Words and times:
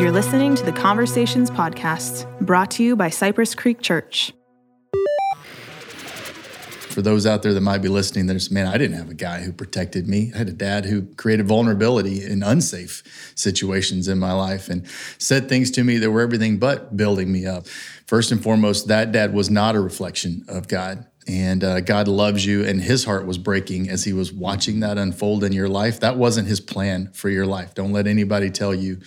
You're 0.00 0.12
listening 0.12 0.54
to 0.54 0.64
the 0.64 0.72
Conversations 0.72 1.50
Podcast, 1.50 2.24
brought 2.40 2.70
to 2.70 2.82
you 2.82 2.96
by 2.96 3.10
Cypress 3.10 3.54
Creek 3.54 3.82
Church. 3.82 4.32
For 6.88 7.02
those 7.02 7.26
out 7.26 7.42
there 7.42 7.52
that 7.52 7.60
might 7.60 7.82
be 7.82 7.88
listening, 7.88 8.26
there's, 8.26 8.50
man, 8.50 8.66
I 8.66 8.78
didn't 8.78 8.96
have 8.96 9.10
a 9.10 9.14
guy 9.14 9.42
who 9.42 9.52
protected 9.52 10.08
me. 10.08 10.32
I 10.34 10.38
had 10.38 10.48
a 10.48 10.54
dad 10.54 10.86
who 10.86 11.02
created 11.16 11.46
vulnerability 11.46 12.24
in 12.24 12.42
unsafe 12.42 13.02
situations 13.34 14.08
in 14.08 14.18
my 14.18 14.32
life 14.32 14.70
and 14.70 14.88
said 15.18 15.50
things 15.50 15.70
to 15.72 15.84
me 15.84 15.98
that 15.98 16.10
were 16.10 16.22
everything 16.22 16.56
but 16.56 16.96
building 16.96 17.30
me 17.30 17.44
up. 17.44 17.68
First 18.06 18.32
and 18.32 18.42
foremost, 18.42 18.88
that 18.88 19.12
dad 19.12 19.34
was 19.34 19.50
not 19.50 19.76
a 19.76 19.80
reflection 19.80 20.46
of 20.48 20.66
God 20.66 21.04
and 21.30 21.62
uh, 21.62 21.80
God 21.80 22.08
loves 22.08 22.44
you, 22.44 22.64
and 22.64 22.82
his 22.82 23.04
heart 23.04 23.24
was 23.24 23.38
breaking 23.38 23.88
as 23.88 24.02
he 24.02 24.12
was 24.12 24.32
watching 24.32 24.80
that 24.80 24.98
unfold 24.98 25.44
in 25.44 25.52
your 25.52 25.68
life. 25.68 26.00
That 26.00 26.16
wasn't 26.16 26.48
his 26.48 26.60
plan 26.60 27.12
for 27.12 27.30
your 27.30 27.46
life. 27.46 27.72
Don't 27.72 27.92
let 27.92 28.08
anybody 28.08 28.50
tell 28.50 28.74
you, 28.74 28.98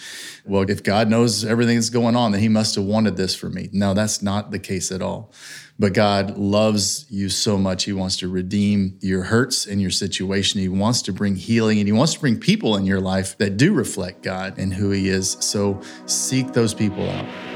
well, 0.45 0.69
if 0.69 0.83
God 0.83 1.09
knows 1.09 1.43
everything 1.43 1.75
that's 1.75 1.89
going 1.89 2.15
on, 2.15 2.31
then 2.31 2.39
he 2.39 2.47
must 2.47 2.75
have 2.75 2.85
wanted 2.85 3.17
this 3.17 3.35
for 3.35 3.49
me. 3.49 3.67
No, 3.73 3.93
that's 3.93 4.21
not 4.21 4.51
the 4.51 4.59
case 4.59 4.89
at 4.89 5.01
all. 5.01 5.33
But 5.77 5.93
God 5.93 6.37
loves 6.37 7.05
you 7.09 7.27
so 7.27 7.57
much. 7.57 7.83
He 7.83 7.91
wants 7.91 8.15
to 8.17 8.29
redeem 8.29 8.97
your 9.01 9.23
hurts 9.23 9.65
and 9.65 9.81
your 9.81 9.91
situation. 9.91 10.61
He 10.61 10.69
wants 10.69 11.01
to 11.03 11.11
bring 11.11 11.35
healing 11.35 11.79
and 11.79 11.87
He 11.87 11.91
wants 11.91 12.13
to 12.13 12.21
bring 12.21 12.39
people 12.39 12.77
in 12.77 12.85
your 12.85 13.01
life 13.01 13.37
that 13.39 13.57
do 13.57 13.73
reflect 13.73 14.23
God 14.23 14.57
and 14.57 14.73
who 14.73 14.91
He 14.91 15.09
is. 15.09 15.31
So 15.41 15.81
seek 16.05 16.53
those 16.53 16.73
people 16.73 17.09
out. 17.09 17.52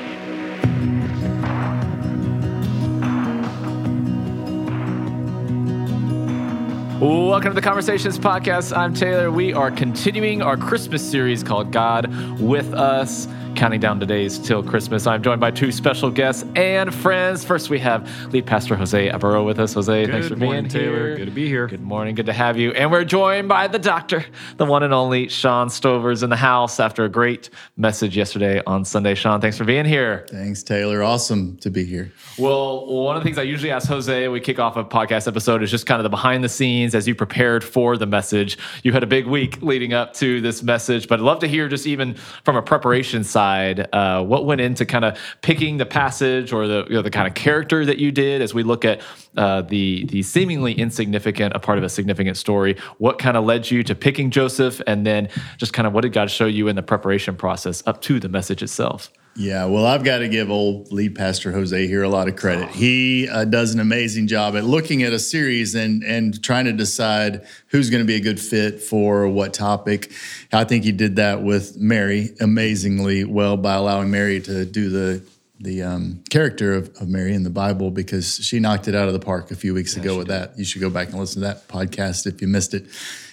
Welcome 7.00 7.52
to 7.52 7.54
the 7.54 7.62
Conversations 7.62 8.18
Podcast. 8.18 8.76
I'm 8.76 8.92
Taylor. 8.92 9.30
We 9.30 9.54
are 9.54 9.70
continuing 9.70 10.42
our 10.42 10.58
Christmas 10.58 11.08
series 11.08 11.44
called 11.44 11.72
God 11.72 12.12
with 12.42 12.74
Us 12.74 13.28
counting 13.58 13.80
down 13.80 13.98
the 13.98 14.06
days 14.06 14.38
till 14.38 14.62
Christmas. 14.62 15.08
I'm 15.08 15.24
joined 15.24 15.42
by 15.42 15.50
two 15.50 15.72
special 15.72 16.12
guests 16.12 16.46
and 16.56 16.94
friends. 16.94 17.44
First, 17.44 17.72
we 17.72 17.80
have 17.80 18.08
lead 18.32 18.46
pastor 18.46 18.76
Jose 18.76 19.10
Alvaro 19.10 19.44
with 19.44 19.60
us. 19.60 19.74
Jose, 19.74 20.06
good 20.06 20.12
thanks 20.12 20.28
for 20.28 20.36
morning, 20.36 20.68
being 20.68 20.70
Taylor. 20.70 21.08
here. 21.08 21.18
Good 21.18 21.26
to 21.26 21.32
be 21.32 21.48
here. 21.48 21.68
Good 21.68 21.82
morning. 21.82 22.14
Good 22.14 22.28
to 22.28 22.34
have 22.34 22.58
you. 22.58 22.72
And 22.72 22.92
we're 22.92 23.04
joined 23.04 23.50
by 23.50 23.68
the 23.68 23.80
doctor, 23.80 24.24
the 24.58 24.66
one 24.66 24.84
and 24.84 24.94
only 24.94 25.28
Shawn 25.28 25.70
Stoever's 25.72 26.22
in 26.22 26.30
the 26.30 26.36
house 26.36 26.80
after 26.80 27.04
a 27.04 27.10
great 27.10 27.50
message 27.78 28.16
yesterday 28.16 28.62
on 28.68 28.86
Sunday. 28.86 29.16
Shawn, 29.16 29.42
thanks 29.42 29.58
for 29.58 29.66
being 29.66 29.86
here. 29.86 30.28
Thanks, 30.30 30.62
Taylor. 30.62 31.02
Awesome 31.02 31.58
to 31.58 31.72
be 31.72 31.84
here. 31.84 32.12
Well, 32.38 32.86
one 32.86 33.18
of 33.18 33.24
the 33.24 33.26
things 33.26 33.40
I 33.40 33.44
usually 33.44 33.72
ask 33.72 33.88
Jose, 33.88 34.28
we 34.28 34.40
kick 34.40 34.60
off 34.60 34.78
a 34.78 34.84
podcast 34.84 35.28
episode, 35.28 35.64
is 35.64 35.72
just 35.72 35.88
kind 35.88 36.00
of 36.00 36.04
the 36.04 36.10
behind 36.10 36.44
the 36.44 36.50
scenes 36.50 36.94
as 36.94 37.08
you 37.08 37.16
prepared 37.16 37.64
for 37.64 37.98
the 37.98 38.06
message. 38.06 38.60
You 38.84 38.92
had 38.92 39.02
a 39.02 39.08
big 39.08 39.26
week 39.26 39.64
leading 39.64 39.94
up 39.94 40.14
to 40.16 40.42
this 40.42 40.62
message, 40.62 41.08
but 41.08 41.20
I'd 41.20 41.24
love 41.26 41.40
to 41.40 41.48
hear 41.48 41.68
just 41.68 41.88
even 41.88 42.14
from 42.44 42.56
a 42.56 42.62
preparation 42.62 43.24
side, 43.24 43.47
uh, 43.94 44.24
what 44.24 44.46
went 44.46 44.62
into 44.62 44.86
kind 44.86 45.06
of 45.06 45.18
picking 45.42 45.78
the 45.78 45.86
passage 45.86 46.54
or 46.54 46.68
the 46.68 46.86
you 46.88 46.96
know, 46.96 47.02
the 47.02 47.10
kind 47.10 47.28
of 47.28 47.34
character 47.34 47.86
that 47.86 47.98
you 47.98 48.12
did 48.12 48.42
as 48.42 48.54
we 48.54 48.64
look 48.64 48.86
at 48.86 49.02
uh, 49.38 49.62
the 49.62 50.06
the 50.06 50.22
seemingly 50.24 50.74
insignificant 50.74 51.56
a 51.56 51.60
part 51.60 51.78
of 51.78 51.84
a 51.84 51.90
significant 51.90 52.38
story. 52.38 52.78
What 52.98 53.20
kind 53.20 53.38
of 53.38 53.46
led 53.46 53.70
you 53.72 53.84
to 53.84 53.96
picking 53.96 54.32
Joseph, 54.32 54.82
and 54.88 55.06
then 55.06 55.30
just 55.58 55.74
kind 55.74 55.88
of 55.88 55.94
what 55.94 56.02
did 56.02 56.14
God 56.14 56.30
show 56.30 56.46
you 56.46 56.68
in 56.68 56.76
the 56.76 56.84
preparation 56.84 57.36
process 57.36 57.84
up 57.86 58.02
to 58.04 58.20
the 58.20 58.30
message 58.30 58.62
itself? 58.62 59.12
Yeah, 59.40 59.66
well, 59.66 59.86
I've 59.86 60.04
got 60.04 60.20
to 60.20 60.28
give 60.28 60.50
old 60.50 60.92
lead 60.92 61.14
pastor 61.14 61.52
Jose 61.52 61.86
here 61.86 62.02
a 62.02 62.10
lot 62.10 62.28
of 62.28 62.36
credit. 62.36 62.70
He 62.70 63.30
uh, 63.30 63.46
does 63.46 63.72
an 63.72 63.80
amazing 63.80 64.26
job 64.26 64.56
at 64.56 64.64
looking 64.64 65.04
at 65.04 65.14
a 65.14 65.20
series 65.20 65.76
and 65.76 66.04
and 66.04 66.42
trying 66.44 66.66
to 66.66 66.74
decide 66.74 67.46
who's 67.68 67.92
going 67.92 68.02
to 68.02 68.08
be 68.08 68.16
a 68.16 68.20
good 68.20 68.40
fit 68.40 68.82
for 68.82 69.28
what 69.28 69.54
topic. 69.54 70.12
I 70.52 70.64
think 70.64 70.86
he 70.86 70.92
did 70.92 71.18
that 71.18 71.44
with 71.44 71.78
Mary 71.78 72.30
amazingly 72.42 73.26
well 73.26 73.58
by 73.58 73.76
allowing 73.76 74.10
Mary 74.10 74.42
to 74.42 74.66
do 74.66 74.90
the 74.90 75.24
the 75.60 75.84
um, 75.84 76.24
character 76.32 76.74
of, 76.74 76.90
of, 77.00 77.08
Mary 77.08 77.34
in 77.34 77.44
the 77.44 77.50
Bible 77.52 77.92
because 77.92 78.36
she 78.36 78.60
knocked 78.60 78.88
it 78.88 78.96
out 78.96 79.08
of 79.08 79.14
the 79.14 79.20
park 79.20 79.52
a 79.52 79.56
few 79.56 79.74
weeks 79.74 79.96
yeah, 79.96 80.02
ago 80.02 80.18
with 80.18 80.28
did. 80.28 80.34
that. 80.34 80.58
You 80.58 80.66
should 80.66 80.82
go 80.82 80.90
back 80.90 81.10
and 81.10 81.20
listen 81.20 81.42
to 81.42 81.48
that 81.48 81.68
podcast 81.68 82.26
if 82.26 82.42
you 82.42 82.48
missed 82.48 82.74
it. 82.74 82.86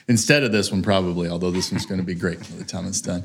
Instead 0.06 0.42
of 0.42 0.52
this 0.52 0.70
one, 0.70 0.82
probably, 0.82 1.28
although 1.28 1.50
this 1.50 1.70
one's 1.70 1.86
going 1.86 2.00
to 2.00 2.06
be 2.06 2.14
great 2.14 2.40
by 2.40 2.56
the 2.56 2.64
time 2.64 2.86
it's 2.86 3.00
done. 3.00 3.24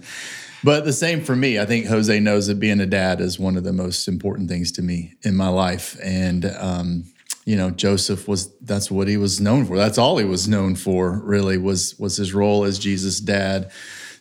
But 0.63 0.85
the 0.85 0.93
same 0.93 1.21
for 1.21 1.35
me. 1.35 1.59
I 1.59 1.65
think 1.65 1.85
Jose 1.85 2.19
knows 2.19 2.47
that 2.47 2.59
being 2.59 2.79
a 2.79 2.85
dad 2.85 3.21
is 3.21 3.39
one 3.39 3.55
of 3.55 3.63
the 3.63 3.73
most 3.73 4.07
important 4.07 4.49
things 4.49 4.71
to 4.73 4.81
me 4.81 5.15
in 5.21 5.35
my 5.35 5.47
life. 5.47 5.97
And, 6.03 6.45
um, 6.45 7.05
you 7.45 7.55
know, 7.55 7.71
Joseph 7.71 8.27
was, 8.27 8.53
that's 8.59 8.91
what 8.91 9.07
he 9.07 9.17
was 9.17 9.39
known 9.39 9.65
for. 9.65 9.77
That's 9.77 9.97
all 9.97 10.17
he 10.17 10.25
was 10.25 10.47
known 10.47 10.75
for, 10.75 11.21
really, 11.23 11.57
was, 11.57 11.97
was 11.97 12.17
his 12.17 12.33
role 12.33 12.65
as 12.65 12.77
Jesus' 12.77 13.19
dad. 13.19 13.71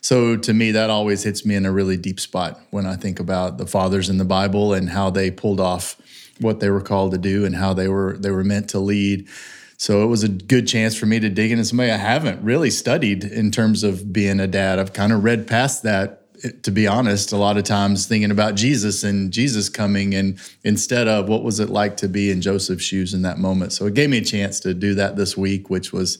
So 0.01 0.37
to 0.37 0.53
me, 0.53 0.71
that 0.71 0.89
always 0.89 1.23
hits 1.23 1.45
me 1.45 1.55
in 1.55 1.65
a 1.65 1.71
really 1.71 1.97
deep 1.97 2.19
spot 2.19 2.59
when 2.69 2.85
I 2.85 2.95
think 2.95 3.19
about 3.19 3.57
the 3.57 3.67
fathers 3.67 4.09
in 4.09 4.17
the 4.17 4.25
Bible 4.25 4.73
and 4.73 4.89
how 4.89 5.09
they 5.09 5.29
pulled 5.29 5.59
off 5.59 5.97
what 6.39 6.61
they 6.61 6.69
were 6.69 6.81
called 6.81 7.11
to 7.11 7.17
do 7.17 7.45
and 7.45 7.55
how 7.55 7.73
they 7.73 7.89
were, 7.89 8.15
they 8.17 8.31
were 8.31 8.45
meant 8.45 8.69
to 8.69 8.79
lead. 8.79 9.27
So 9.75 10.03
it 10.03 10.07
was 10.07 10.23
a 10.23 10.29
good 10.29 10.67
chance 10.67 10.95
for 10.95 11.05
me 11.05 11.19
to 11.19 11.29
dig 11.29 11.51
into 11.51 11.65
somebody 11.65 11.91
I 11.91 11.97
haven't 11.97 12.41
really 12.43 12.69
studied 12.69 13.23
in 13.23 13.51
terms 13.51 13.83
of 13.83 14.11
being 14.11 14.39
a 14.39 14.47
dad. 14.47 14.79
I've 14.79 14.93
kind 14.93 15.11
of 15.11 15.23
read 15.23 15.47
past 15.47 15.83
that 15.83 16.18
to 16.63 16.71
be 16.71 16.87
honest, 16.87 17.31
a 17.31 17.37
lot 17.37 17.57
of 17.57 17.63
times 17.63 18.05
thinking 18.05 18.31
about 18.31 18.55
Jesus 18.55 19.03
and 19.03 19.31
Jesus 19.31 19.69
coming, 19.69 20.13
and 20.13 20.39
instead 20.63 21.07
of 21.07 21.27
what 21.29 21.43
was 21.43 21.59
it 21.59 21.69
like 21.69 21.97
to 21.97 22.07
be 22.07 22.31
in 22.31 22.41
Joseph's 22.41 22.83
shoes 22.83 23.13
in 23.13 23.21
that 23.23 23.37
moment. 23.37 23.73
So 23.73 23.85
it 23.85 23.93
gave 23.93 24.09
me 24.09 24.17
a 24.17 24.23
chance 24.23 24.59
to 24.61 24.73
do 24.73 24.95
that 24.95 25.15
this 25.15 25.37
week, 25.37 25.69
which 25.69 25.93
was 25.93 26.17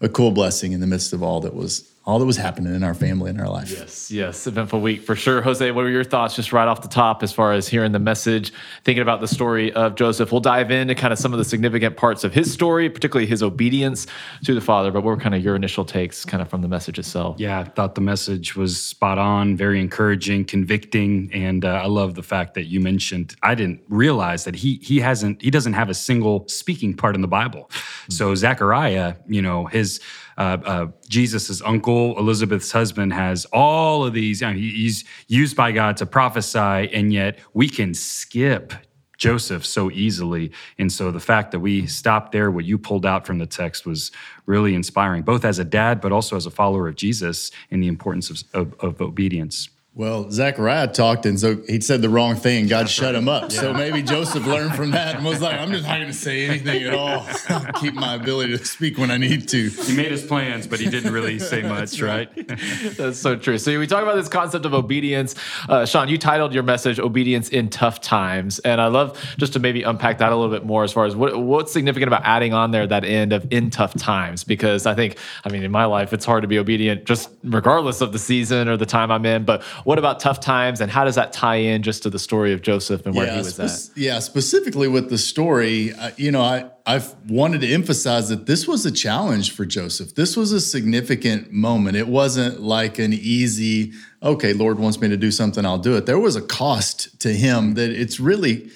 a 0.00 0.08
cool 0.08 0.30
blessing 0.30 0.72
in 0.72 0.80
the 0.80 0.86
midst 0.86 1.12
of 1.12 1.22
all 1.22 1.40
that 1.40 1.54
was 1.54 1.89
all 2.06 2.18
that 2.18 2.24
was 2.24 2.38
happening 2.38 2.74
in 2.74 2.82
our 2.82 2.94
family 2.94 3.30
and 3.30 3.40
our 3.40 3.48
life. 3.48 3.70
Yes, 3.70 4.10
yes, 4.10 4.46
eventful 4.46 4.80
week 4.80 5.02
for 5.02 5.14
sure. 5.14 5.42
Jose, 5.42 5.70
what 5.70 5.82
were 5.82 5.90
your 5.90 6.02
thoughts 6.02 6.34
just 6.34 6.50
right 6.50 6.66
off 6.66 6.80
the 6.80 6.88
top 6.88 7.22
as 7.22 7.30
far 7.30 7.52
as 7.52 7.68
hearing 7.68 7.92
the 7.92 7.98
message, 7.98 8.52
thinking 8.84 9.02
about 9.02 9.20
the 9.20 9.28
story 9.28 9.70
of 9.74 9.96
Joseph? 9.96 10.32
We'll 10.32 10.40
dive 10.40 10.70
into 10.70 10.94
kind 10.94 11.12
of 11.12 11.18
some 11.18 11.34
of 11.34 11.38
the 11.38 11.44
significant 11.44 11.98
parts 11.98 12.24
of 12.24 12.32
his 12.32 12.50
story, 12.50 12.88
particularly 12.88 13.26
his 13.26 13.42
obedience 13.42 14.06
to 14.44 14.54
the 14.54 14.62
father. 14.62 14.90
But 14.90 15.02
what 15.02 15.10
were 15.10 15.16
kind 15.18 15.34
of 15.34 15.44
your 15.44 15.54
initial 15.54 15.84
takes, 15.84 16.24
kind 16.24 16.40
of 16.40 16.48
from 16.48 16.62
the 16.62 16.68
message 16.68 16.98
itself? 16.98 17.38
Yeah, 17.38 17.60
I 17.60 17.64
thought 17.64 17.94
the 17.94 18.00
message 18.00 18.56
was 18.56 18.82
spot 18.82 19.18
on, 19.18 19.54
very 19.54 19.78
encouraging, 19.78 20.46
convicting, 20.46 21.30
and 21.34 21.66
uh, 21.66 21.82
I 21.84 21.86
love 21.86 22.14
the 22.14 22.22
fact 22.22 22.54
that 22.54 22.64
you 22.64 22.80
mentioned. 22.80 23.36
I 23.42 23.54
didn't 23.54 23.82
realize 23.88 24.44
that 24.44 24.54
he 24.54 24.76
he 24.82 25.00
hasn't 25.00 25.42
he 25.42 25.50
doesn't 25.50 25.74
have 25.74 25.90
a 25.90 25.94
single 25.94 26.48
speaking 26.48 26.94
part 26.94 27.14
in 27.14 27.20
the 27.20 27.28
Bible. 27.28 27.70
Mm-hmm. 27.70 28.12
So 28.12 28.34
Zechariah, 28.34 29.16
you 29.28 29.42
know, 29.42 29.66
his 29.66 30.00
uh, 30.40 30.58
uh, 30.64 30.86
Jesus' 31.06 31.60
uncle, 31.60 32.18
Elizabeth's 32.18 32.72
husband, 32.72 33.12
has 33.12 33.44
all 33.52 34.06
of 34.06 34.14
these. 34.14 34.40
He's 34.40 35.04
used 35.28 35.54
by 35.54 35.70
God 35.70 35.98
to 35.98 36.06
prophesy, 36.06 36.58
and 36.58 37.12
yet 37.12 37.38
we 37.52 37.68
can 37.68 37.92
skip 37.92 38.72
Joseph 39.18 39.66
so 39.66 39.90
easily. 39.90 40.50
And 40.78 40.90
so 40.90 41.10
the 41.10 41.20
fact 41.20 41.50
that 41.52 41.60
we 41.60 41.86
stopped 41.86 42.32
there, 42.32 42.50
what 42.50 42.64
you 42.64 42.78
pulled 42.78 43.04
out 43.04 43.26
from 43.26 43.38
the 43.38 43.44
text 43.44 43.84
was 43.84 44.12
really 44.46 44.74
inspiring, 44.74 45.24
both 45.24 45.44
as 45.44 45.58
a 45.58 45.64
dad, 45.64 46.00
but 46.00 46.10
also 46.10 46.36
as 46.36 46.46
a 46.46 46.50
follower 46.50 46.88
of 46.88 46.96
Jesus 46.96 47.50
and 47.70 47.82
the 47.82 47.88
importance 47.88 48.30
of, 48.30 48.42
of, 48.54 48.74
of 48.80 49.02
obedience. 49.02 49.68
Well, 49.92 50.30
Zechariah 50.30 50.86
talked, 50.86 51.26
and 51.26 51.38
so 51.38 51.56
he 51.68 51.80
said 51.80 52.00
the 52.00 52.08
wrong 52.08 52.36
thing. 52.36 52.68
God 52.68 52.82
That's 52.82 52.92
shut 52.92 53.06
right. 53.06 53.14
him 53.16 53.28
up. 53.28 53.50
Yeah. 53.50 53.60
So 53.60 53.74
maybe 53.74 54.02
Joseph 54.02 54.46
learned 54.46 54.76
from 54.76 54.92
that 54.92 55.16
and 55.16 55.24
was 55.24 55.40
like, 55.40 55.58
"I'm 55.58 55.72
just 55.72 55.84
not 55.84 55.96
going 55.96 56.06
to 56.06 56.14
say 56.14 56.46
anything 56.46 56.84
at 56.84 56.94
all. 56.94 57.26
I'll 57.48 57.72
keep 57.72 57.94
my 57.94 58.14
ability 58.14 58.56
to 58.56 58.64
speak 58.64 58.98
when 58.98 59.10
I 59.10 59.16
need 59.16 59.48
to." 59.48 59.68
He 59.68 59.96
made 59.96 60.12
his 60.12 60.24
plans, 60.24 60.68
but 60.68 60.78
he 60.78 60.88
didn't 60.88 61.12
really 61.12 61.40
say 61.40 61.62
much, 61.62 62.00
right? 62.00 62.30
That's 62.96 63.18
so 63.18 63.34
true. 63.34 63.58
So 63.58 63.76
we 63.80 63.88
talk 63.88 64.04
about 64.04 64.14
this 64.14 64.28
concept 64.28 64.64
of 64.64 64.74
obedience. 64.74 65.34
Uh, 65.68 65.84
Shawn, 65.84 66.08
you 66.08 66.18
titled 66.18 66.54
your 66.54 66.62
message 66.62 67.00
"Obedience 67.00 67.48
in 67.48 67.68
Tough 67.68 68.00
Times," 68.00 68.60
and 68.60 68.80
I 68.80 68.86
love 68.86 69.20
just 69.38 69.54
to 69.54 69.58
maybe 69.58 69.82
unpack 69.82 70.18
that 70.18 70.30
a 70.30 70.36
little 70.36 70.54
bit 70.54 70.64
more 70.64 70.84
as 70.84 70.92
far 70.92 71.04
as 71.04 71.16
what, 71.16 71.36
what's 71.36 71.72
significant 71.72 72.06
about 72.06 72.22
adding 72.24 72.54
on 72.54 72.70
there 72.70 72.86
that 72.86 73.04
end 73.04 73.32
of 73.32 73.44
"in 73.52 73.70
tough 73.70 73.94
times," 73.94 74.44
because 74.44 74.86
I 74.86 74.94
think, 74.94 75.18
I 75.44 75.48
mean, 75.48 75.64
in 75.64 75.72
my 75.72 75.86
life, 75.86 76.12
it's 76.12 76.24
hard 76.24 76.42
to 76.42 76.48
be 76.48 76.60
obedient 76.60 77.06
just 77.06 77.28
regardless 77.42 78.00
of 78.00 78.12
the 78.12 78.20
season 78.20 78.68
or 78.68 78.76
the 78.76 78.86
time 78.86 79.10
I'm 79.10 79.26
in, 79.26 79.44
but 79.44 79.64
what 79.84 79.98
about 79.98 80.20
tough 80.20 80.40
times, 80.40 80.80
and 80.80 80.90
how 80.90 81.04
does 81.04 81.14
that 81.14 81.32
tie 81.32 81.56
in 81.56 81.82
just 81.82 82.02
to 82.04 82.10
the 82.10 82.18
story 82.18 82.52
of 82.52 82.62
Joseph 82.62 83.06
and 83.06 83.14
where 83.14 83.26
yeah, 83.26 83.32
he 83.32 83.38
was 83.38 83.54
spe- 83.54 83.60
at? 83.60 83.98
Yeah, 83.98 84.18
specifically 84.18 84.88
with 84.88 85.10
the 85.10 85.18
story, 85.18 85.92
uh, 85.92 86.10
you 86.16 86.30
know, 86.30 86.42
I 86.42 86.70
I've 86.86 87.14
wanted 87.28 87.60
to 87.60 87.72
emphasize 87.72 88.28
that 88.30 88.46
this 88.46 88.66
was 88.66 88.84
a 88.84 88.90
challenge 88.90 89.52
for 89.52 89.64
Joseph. 89.64 90.14
This 90.14 90.36
was 90.36 90.52
a 90.52 90.60
significant 90.60 91.52
moment. 91.52 91.96
It 91.96 92.08
wasn't 92.08 92.60
like 92.60 92.98
an 92.98 93.12
easy, 93.12 93.92
okay, 94.22 94.52
Lord 94.52 94.78
wants 94.78 95.00
me 95.00 95.08
to 95.08 95.16
do 95.16 95.30
something, 95.30 95.64
I'll 95.64 95.78
do 95.78 95.96
it. 95.96 96.06
There 96.06 96.18
was 96.18 96.36
a 96.36 96.42
cost 96.42 97.20
to 97.20 97.32
him 97.32 97.74
that 97.74 97.90
it's 97.90 98.18
really 98.18 98.70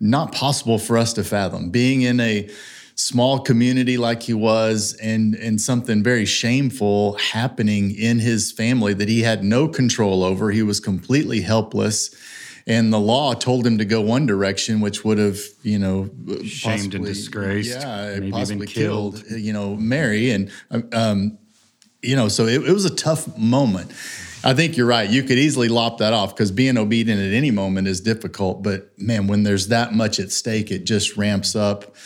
not 0.00 0.32
possible 0.32 0.78
for 0.78 0.96
us 0.96 1.12
to 1.14 1.24
fathom. 1.24 1.70
Being 1.70 2.02
in 2.02 2.20
a 2.20 2.48
small 2.98 3.38
community 3.38 3.96
like 3.96 4.24
he 4.24 4.34
was 4.34 4.92
and 4.94 5.36
and 5.36 5.60
something 5.60 6.02
very 6.02 6.24
shameful 6.24 7.12
happening 7.18 7.94
in 7.94 8.18
his 8.18 8.50
family 8.50 8.92
that 8.92 9.08
he 9.08 9.22
had 9.22 9.44
no 9.44 9.68
control 9.68 10.24
over 10.24 10.50
he 10.50 10.64
was 10.64 10.80
completely 10.80 11.40
helpless 11.40 12.12
and 12.66 12.92
the 12.92 12.98
law 12.98 13.34
told 13.34 13.64
him 13.64 13.78
to 13.78 13.84
go 13.84 14.00
one 14.00 14.26
direction 14.26 14.80
which 14.80 15.04
would 15.04 15.16
have 15.16 15.38
you 15.62 15.78
know 15.78 16.10
shamed 16.42 16.92
and 16.92 17.04
disgraced 17.04 17.78
yeah 17.78 18.18
possibly 18.32 18.66
killed. 18.66 19.24
killed. 19.28 19.40
you 19.40 19.52
know 19.52 19.76
mary 19.76 20.32
and 20.32 20.50
um, 20.92 21.38
you 22.02 22.16
know 22.16 22.26
so 22.26 22.46
it, 22.46 22.64
it 22.64 22.72
was 22.72 22.84
a 22.84 22.94
tough 22.94 23.38
moment 23.38 23.92
I 24.44 24.54
think 24.54 24.76
you're 24.76 24.86
right. 24.86 25.10
You 25.10 25.24
could 25.24 25.36
easily 25.36 25.66
lop 25.66 25.98
that 25.98 26.12
off 26.12 26.32
because 26.32 26.52
being 26.52 26.78
obedient 26.78 27.20
at 27.20 27.32
any 27.32 27.50
moment 27.50 27.88
is 27.88 28.00
difficult. 28.00 28.62
But 28.62 28.96
man, 28.96 29.26
when 29.26 29.42
there's 29.42 29.66
that 29.66 29.92
much 29.92 30.20
at 30.20 30.30
stake, 30.30 30.70
it 30.70 30.84
just 30.84 31.16
ramps 31.16 31.56
up 31.56 31.96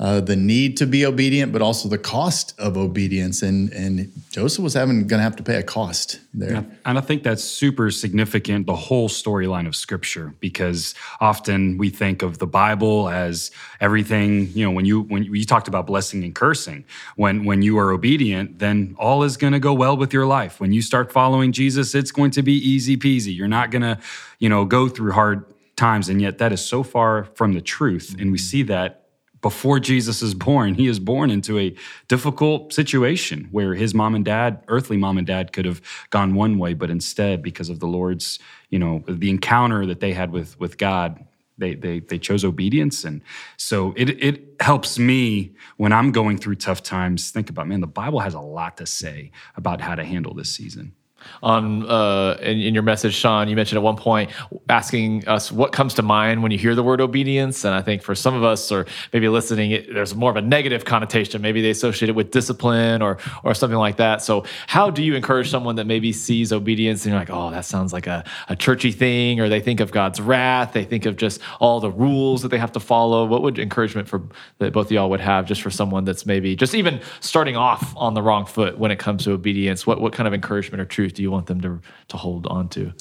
uh, 0.00 0.20
the 0.20 0.36
need 0.36 0.76
to 0.76 0.86
be 0.86 1.04
obedient, 1.04 1.52
but 1.52 1.60
also 1.60 1.88
the 1.88 1.98
cost 1.98 2.54
of 2.58 2.76
obedience. 2.76 3.42
And 3.42 3.72
and 3.72 4.12
Joseph 4.30 4.62
was 4.62 4.74
having 4.74 5.06
going 5.08 5.18
to 5.18 5.24
have 5.24 5.34
to 5.36 5.42
pay 5.42 5.56
a 5.56 5.62
cost 5.62 6.20
there. 6.32 6.64
And 6.84 6.96
I 6.96 7.00
think 7.00 7.24
that's 7.24 7.42
super 7.42 7.90
significant, 7.90 8.66
the 8.66 8.76
whole 8.76 9.08
storyline 9.08 9.66
of 9.66 9.74
Scripture, 9.74 10.34
because 10.38 10.94
often 11.20 11.78
we 11.78 11.90
think 11.90 12.22
of 12.22 12.38
the 12.38 12.46
Bible 12.46 13.08
as 13.08 13.50
everything. 13.80 14.50
You 14.52 14.66
know, 14.66 14.70
when 14.70 14.84
you 14.84 15.02
when 15.02 15.24
you 15.24 15.44
talked 15.44 15.66
about 15.66 15.86
blessing 15.86 16.22
and 16.22 16.34
cursing, 16.34 16.84
when 17.16 17.44
when 17.44 17.62
you 17.62 17.76
are 17.78 17.90
obedient, 17.90 18.60
then 18.60 18.94
all 18.98 19.24
is 19.24 19.36
going 19.36 19.52
to 19.52 19.60
go 19.60 19.72
well 19.72 19.96
with 19.96 20.12
your 20.12 20.26
life. 20.26 20.60
When 20.60 20.72
you 20.72 20.80
start 20.80 21.10
following 21.10 21.50
Jesus, 21.50 21.96
it's 21.96 22.12
going 22.12 22.30
to 22.32 22.42
be 22.42 22.54
easy 22.54 22.96
peasy. 22.96 23.36
You're 23.36 23.48
not 23.48 23.72
going 23.72 23.82
to, 23.82 23.98
you 24.38 24.48
know, 24.48 24.64
go 24.64 24.88
through 24.88 25.12
hard 25.12 25.44
times 25.74 26.08
and 26.08 26.20
yet 26.20 26.38
that 26.38 26.52
is 26.52 26.64
so 26.64 26.82
far 26.82 27.24
from 27.34 27.52
the 27.52 27.60
truth 27.60 28.16
and 28.18 28.32
we 28.32 28.38
see 28.38 28.64
that 28.64 29.07
before 29.40 29.78
Jesus 29.78 30.22
is 30.22 30.34
born, 30.34 30.74
he 30.74 30.88
is 30.88 30.98
born 30.98 31.30
into 31.30 31.58
a 31.58 31.74
difficult 32.08 32.72
situation 32.72 33.48
where 33.50 33.74
his 33.74 33.94
mom 33.94 34.14
and 34.14 34.24
dad, 34.24 34.62
earthly 34.68 34.96
mom 34.96 35.18
and 35.18 35.26
dad, 35.26 35.52
could 35.52 35.64
have 35.64 35.80
gone 36.10 36.34
one 36.34 36.58
way, 36.58 36.74
but 36.74 36.90
instead, 36.90 37.42
because 37.42 37.68
of 37.68 37.80
the 37.80 37.86
Lord's, 37.86 38.38
you 38.70 38.78
know, 38.78 39.04
the 39.08 39.30
encounter 39.30 39.86
that 39.86 40.00
they 40.00 40.12
had 40.12 40.32
with 40.32 40.58
with 40.58 40.78
God, 40.78 41.24
they 41.56 41.74
they 41.74 42.00
they 42.00 42.18
chose 42.18 42.44
obedience, 42.44 43.04
and 43.04 43.22
so 43.56 43.94
it 43.96 44.10
it 44.22 44.56
helps 44.60 44.98
me 44.98 45.54
when 45.76 45.92
I'm 45.92 46.10
going 46.12 46.38
through 46.38 46.56
tough 46.56 46.82
times. 46.82 47.30
Think 47.30 47.50
about 47.50 47.68
man, 47.68 47.80
the 47.80 47.86
Bible 47.86 48.20
has 48.20 48.34
a 48.34 48.40
lot 48.40 48.76
to 48.78 48.86
say 48.86 49.30
about 49.56 49.80
how 49.80 49.94
to 49.94 50.04
handle 50.04 50.34
this 50.34 50.50
season 50.50 50.94
on 51.42 51.88
uh, 51.88 52.36
in, 52.40 52.60
in, 52.60 52.74
your 52.74 52.82
message, 52.82 53.14
Shawn. 53.14 53.48
You 53.48 53.56
mentioned 53.56 53.76
at 53.76 53.82
one 53.82 53.96
point 53.96 54.30
asking 54.68 55.26
us 55.28 55.52
what 55.52 55.72
comes 55.72 55.94
to 55.94 56.02
mind 56.02 56.42
when 56.42 56.52
you 56.52 56.58
hear 56.58 56.74
the 56.74 56.82
word 56.82 57.00
obedience, 57.00 57.64
and 57.64 57.74
I 57.74 57.82
think 57.82 58.02
for 58.02 58.14
some 58.14 58.34
of 58.34 58.44
us, 58.44 58.70
or 58.72 58.86
maybe 59.12 59.28
listening, 59.28 59.72
it, 59.72 59.92
there's 59.92 60.14
more 60.14 60.30
of 60.30 60.36
a 60.36 60.42
negative 60.42 60.84
connotation. 60.84 61.42
Maybe 61.42 61.60
they 61.62 61.70
associate 61.70 62.08
it 62.08 62.14
with 62.14 62.30
discipline 62.30 63.02
or 63.02 63.18
or 63.44 63.54
something 63.54 63.78
like 63.78 63.96
that. 63.96 64.22
So, 64.22 64.44
how 64.66 64.90
do 64.90 65.02
you 65.02 65.14
encourage 65.14 65.50
someone 65.50 65.76
that 65.76 65.86
maybe 65.86 66.12
sees 66.12 66.52
obedience 66.52 67.04
and 67.04 67.12
you're 67.12 67.20
like, 67.20 67.30
oh, 67.30 67.50
that 67.50 67.64
sounds 67.64 67.92
like 67.92 68.06
a, 68.06 68.24
a 68.48 68.56
churchy 68.56 68.92
thing, 68.92 69.40
or 69.40 69.48
they 69.48 69.60
think 69.60 69.80
of 69.80 69.90
God's 69.90 70.20
wrath, 70.20 70.72
they 70.72 70.84
think 70.84 71.06
of 71.06 71.16
just 71.16 71.40
all 71.60 71.80
the 71.80 71.90
rules 71.90 72.42
that 72.42 72.48
they 72.48 72.58
have 72.58 72.72
to 72.72 72.80
follow? 72.80 73.24
What 73.24 73.42
would 73.42 73.58
encouragement 73.58 74.08
for 74.08 74.22
that 74.58 74.72
both 74.72 74.86
of 74.86 74.92
y'all 74.92 75.10
would 75.10 75.20
have 75.20 75.46
just 75.46 75.62
for 75.62 75.70
someone 75.70 76.04
that's 76.04 76.26
maybe 76.26 76.56
just 76.56 76.74
even 76.74 77.00
starting 77.20 77.56
off 77.56 77.94
on 77.96 78.14
the 78.14 78.22
wrong 78.22 78.46
foot 78.46 78.78
when 78.78 78.90
it 78.90 78.98
comes 78.98 79.24
to 79.24 79.32
obedience? 79.32 79.86
What 79.86 80.00
what 80.00 80.12
kind 80.12 80.26
of 80.26 80.34
encouragement 80.34 80.80
or 80.80 80.84
truth 80.84 81.07
do 81.12 81.22
you 81.22 81.30
want 81.30 81.46
them 81.46 81.60
to 81.60 81.80
to 82.08 82.16
hold 82.16 82.46
on 82.46 82.68
to? 82.70 82.92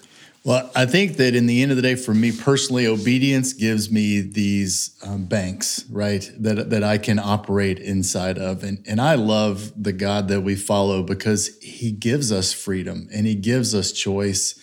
Well, 0.47 0.71
I 0.73 0.85
think 0.85 1.17
that 1.17 1.35
in 1.35 1.45
the 1.45 1.61
end 1.61 1.71
of 1.71 1.75
the 1.75 1.81
day, 1.83 1.95
for 1.95 2.13
me 2.13 2.31
personally, 2.31 2.87
obedience 2.87 3.51
gives 3.51 3.91
me 3.91 4.21
these 4.21 4.97
um, 5.05 5.25
banks, 5.25 5.83
right, 5.89 6.31
that 6.39 6.69
that 6.69 6.83
I 6.83 6.99
can 6.99 7.19
operate 7.19 7.79
inside 7.79 8.37
of, 8.37 8.63
and 8.63 8.81
and 8.87 9.01
I 9.01 9.15
love 9.15 9.73
the 9.75 9.91
God 9.91 10.29
that 10.29 10.41
we 10.41 10.55
follow 10.55 11.03
because 11.03 11.57
He 11.61 11.91
gives 11.91 12.31
us 12.31 12.53
freedom 12.53 13.09
and 13.13 13.27
He 13.27 13.35
gives 13.35 13.75
us 13.75 13.91
choice. 13.91 14.57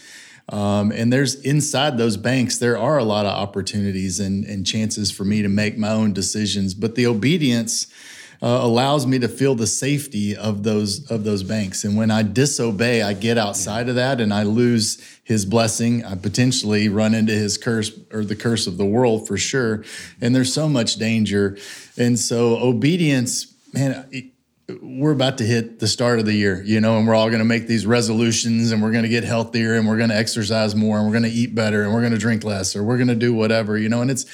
Um, 0.48 0.90
and 0.90 1.12
there's 1.12 1.34
inside 1.42 1.98
those 1.98 2.16
banks, 2.16 2.58
there 2.58 2.78
are 2.78 2.98
a 2.98 3.04
lot 3.04 3.26
of 3.26 3.32
opportunities 3.32 4.20
and, 4.20 4.44
and 4.44 4.66
chances 4.66 5.10
for 5.10 5.24
me 5.24 5.42
to 5.42 5.48
make 5.48 5.78
my 5.78 5.90
own 5.90 6.12
decisions. 6.12 6.74
But 6.74 6.94
the 6.94 7.06
obedience 7.06 7.86
uh, 8.42 8.46
allows 8.62 9.06
me 9.06 9.18
to 9.18 9.28
feel 9.28 9.54
the 9.54 9.66
safety 9.66 10.36
of 10.36 10.62
those 10.62 11.10
of 11.10 11.24
those 11.24 11.42
banks. 11.42 11.84
And 11.84 11.96
when 11.96 12.10
I 12.10 12.22
disobey, 12.22 13.02
I 13.02 13.12
get 13.12 13.38
outside 13.38 13.88
of 13.88 13.94
that 13.94 14.20
and 14.20 14.32
I 14.32 14.42
lose 14.42 15.02
His 15.24 15.44
blessing. 15.44 16.04
I 16.04 16.14
potentially 16.14 16.88
run 16.88 17.14
into 17.14 17.32
His 17.32 17.56
curse 17.58 17.90
or 18.12 18.24
the 18.24 18.36
curse 18.36 18.66
of 18.66 18.76
the 18.76 18.84
world 18.84 19.26
for 19.26 19.36
sure. 19.36 19.84
And 20.20 20.34
there's 20.34 20.52
so 20.52 20.68
much 20.68 20.96
danger. 20.96 21.58
And 21.96 22.18
so 22.18 22.56
obedience, 22.58 23.54
man. 23.72 24.06
It, 24.10 24.26
we're 24.80 25.12
about 25.12 25.36
to 25.38 25.44
hit 25.44 25.78
the 25.78 25.86
start 25.86 26.18
of 26.18 26.24
the 26.24 26.32
year, 26.32 26.62
you 26.62 26.80
know, 26.80 26.96
and 26.96 27.06
we're 27.06 27.14
all 27.14 27.28
going 27.28 27.40
to 27.40 27.44
make 27.44 27.66
these 27.66 27.84
resolutions 27.84 28.72
and 28.72 28.82
we're 28.82 28.92
going 28.92 29.02
to 29.02 29.10
get 29.10 29.22
healthier 29.22 29.74
and 29.74 29.86
we're 29.86 29.98
going 29.98 30.08
to 30.08 30.16
exercise 30.16 30.74
more 30.74 30.96
and 30.96 31.06
we're 31.06 31.12
going 31.12 31.24
to 31.24 31.30
eat 31.30 31.54
better 31.54 31.82
and 31.82 31.92
we're 31.92 32.00
going 32.00 32.12
to 32.12 32.18
drink 32.18 32.44
less 32.44 32.74
or 32.74 32.82
we're 32.82 32.96
going 32.96 33.08
to 33.08 33.14
do 33.14 33.34
whatever, 33.34 33.76
you 33.76 33.90
know, 33.90 34.00
and 34.00 34.10
it's 34.10 34.24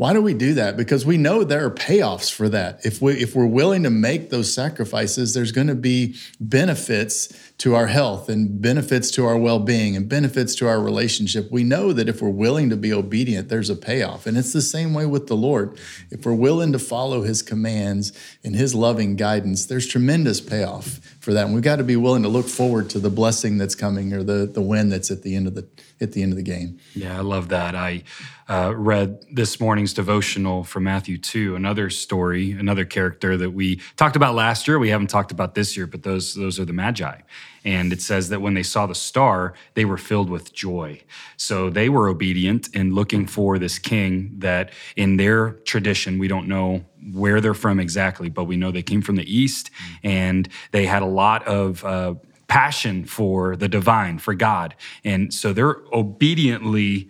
why 0.00 0.14
do 0.14 0.22
we 0.22 0.32
do 0.32 0.54
that? 0.54 0.78
Because 0.78 1.04
we 1.04 1.18
know 1.18 1.44
there 1.44 1.62
are 1.66 1.70
payoffs 1.70 2.32
for 2.32 2.48
that. 2.48 2.86
If 2.86 3.02
we 3.02 3.20
if 3.20 3.34
we're 3.34 3.44
willing 3.44 3.82
to 3.82 3.90
make 3.90 4.30
those 4.30 4.50
sacrifices, 4.50 5.34
there's 5.34 5.52
going 5.52 5.66
to 5.66 5.74
be 5.74 6.16
benefits 6.40 7.28
to 7.58 7.74
our 7.74 7.86
health 7.86 8.30
and 8.30 8.62
benefits 8.62 9.10
to 9.10 9.26
our 9.26 9.36
well-being 9.36 9.96
and 9.96 10.08
benefits 10.08 10.54
to 10.54 10.66
our 10.66 10.80
relationship. 10.80 11.50
We 11.52 11.64
know 11.64 11.92
that 11.92 12.08
if 12.08 12.22
we're 12.22 12.30
willing 12.30 12.70
to 12.70 12.78
be 12.78 12.94
obedient, 12.94 13.50
there's 13.50 13.68
a 13.68 13.76
payoff. 13.76 14.26
And 14.26 14.38
it's 14.38 14.54
the 14.54 14.62
same 14.62 14.94
way 14.94 15.04
with 15.04 15.26
the 15.26 15.36
Lord. 15.36 15.78
If 16.10 16.24
we're 16.24 16.32
willing 16.32 16.72
to 16.72 16.78
follow 16.78 17.20
his 17.20 17.42
commands 17.42 18.14
and 18.42 18.56
his 18.56 18.74
loving 18.74 19.16
guidance, 19.16 19.66
there's 19.66 19.86
tremendous 19.86 20.40
payoff 20.40 20.98
for 21.20 21.34
that. 21.34 21.44
And 21.44 21.54
we've 21.54 21.62
got 21.62 21.76
to 21.76 21.84
be 21.84 21.96
willing 21.96 22.22
to 22.22 22.30
look 22.30 22.48
forward 22.48 22.88
to 22.88 23.00
the 23.00 23.10
blessing 23.10 23.58
that's 23.58 23.74
coming 23.74 24.14
or 24.14 24.22
the 24.22 24.46
the 24.46 24.62
win 24.62 24.88
that's 24.88 25.10
at 25.10 25.24
the 25.24 25.36
end 25.36 25.46
of 25.46 25.54
the 25.54 25.68
at 26.00 26.12
the 26.12 26.22
end 26.22 26.32
of 26.32 26.36
the 26.36 26.42
game. 26.42 26.78
Yeah, 26.94 27.18
I 27.18 27.20
love 27.20 27.48
that. 27.48 27.74
I 27.74 28.02
uh, 28.48 28.72
read 28.74 29.24
this 29.30 29.60
morning's 29.60 29.92
devotional 29.92 30.64
from 30.64 30.84
Matthew 30.84 31.18
2, 31.18 31.54
another 31.54 31.90
story, 31.90 32.52
another 32.52 32.84
character 32.84 33.36
that 33.36 33.50
we 33.50 33.76
talked 33.96 34.16
about 34.16 34.34
last 34.34 34.66
year. 34.66 34.78
We 34.78 34.88
haven't 34.88 35.08
talked 35.08 35.30
about 35.30 35.54
this 35.54 35.76
year, 35.76 35.86
but 35.86 36.02
those, 36.02 36.34
those 36.34 36.58
are 36.58 36.64
the 36.64 36.72
Magi. 36.72 37.20
And 37.64 37.92
it 37.92 38.00
says 38.00 38.30
that 38.30 38.40
when 38.40 38.54
they 38.54 38.62
saw 38.62 38.86
the 38.86 38.94
star, 38.94 39.52
they 39.74 39.84
were 39.84 39.98
filled 39.98 40.30
with 40.30 40.54
joy. 40.54 41.02
So 41.36 41.68
they 41.68 41.90
were 41.90 42.08
obedient 42.08 42.74
in 42.74 42.94
looking 42.94 43.26
for 43.26 43.58
this 43.58 43.78
king 43.78 44.32
that, 44.38 44.72
in 44.96 45.18
their 45.18 45.52
tradition, 45.64 46.18
we 46.18 46.28
don't 46.28 46.48
know 46.48 46.84
where 47.12 47.40
they're 47.40 47.54
from 47.54 47.78
exactly, 47.78 48.30
but 48.30 48.44
we 48.44 48.56
know 48.56 48.70
they 48.70 48.82
came 48.82 49.02
from 49.02 49.16
the 49.16 49.34
east 49.34 49.70
and 50.02 50.48
they 50.72 50.86
had 50.86 51.02
a 51.02 51.06
lot 51.06 51.46
of. 51.46 51.84
Uh, 51.84 52.14
passion 52.50 53.04
for 53.04 53.54
the 53.54 53.68
divine, 53.68 54.18
for 54.18 54.34
God. 54.34 54.74
And 55.04 55.32
so 55.32 55.52
they're 55.52 55.76
obediently 55.92 57.08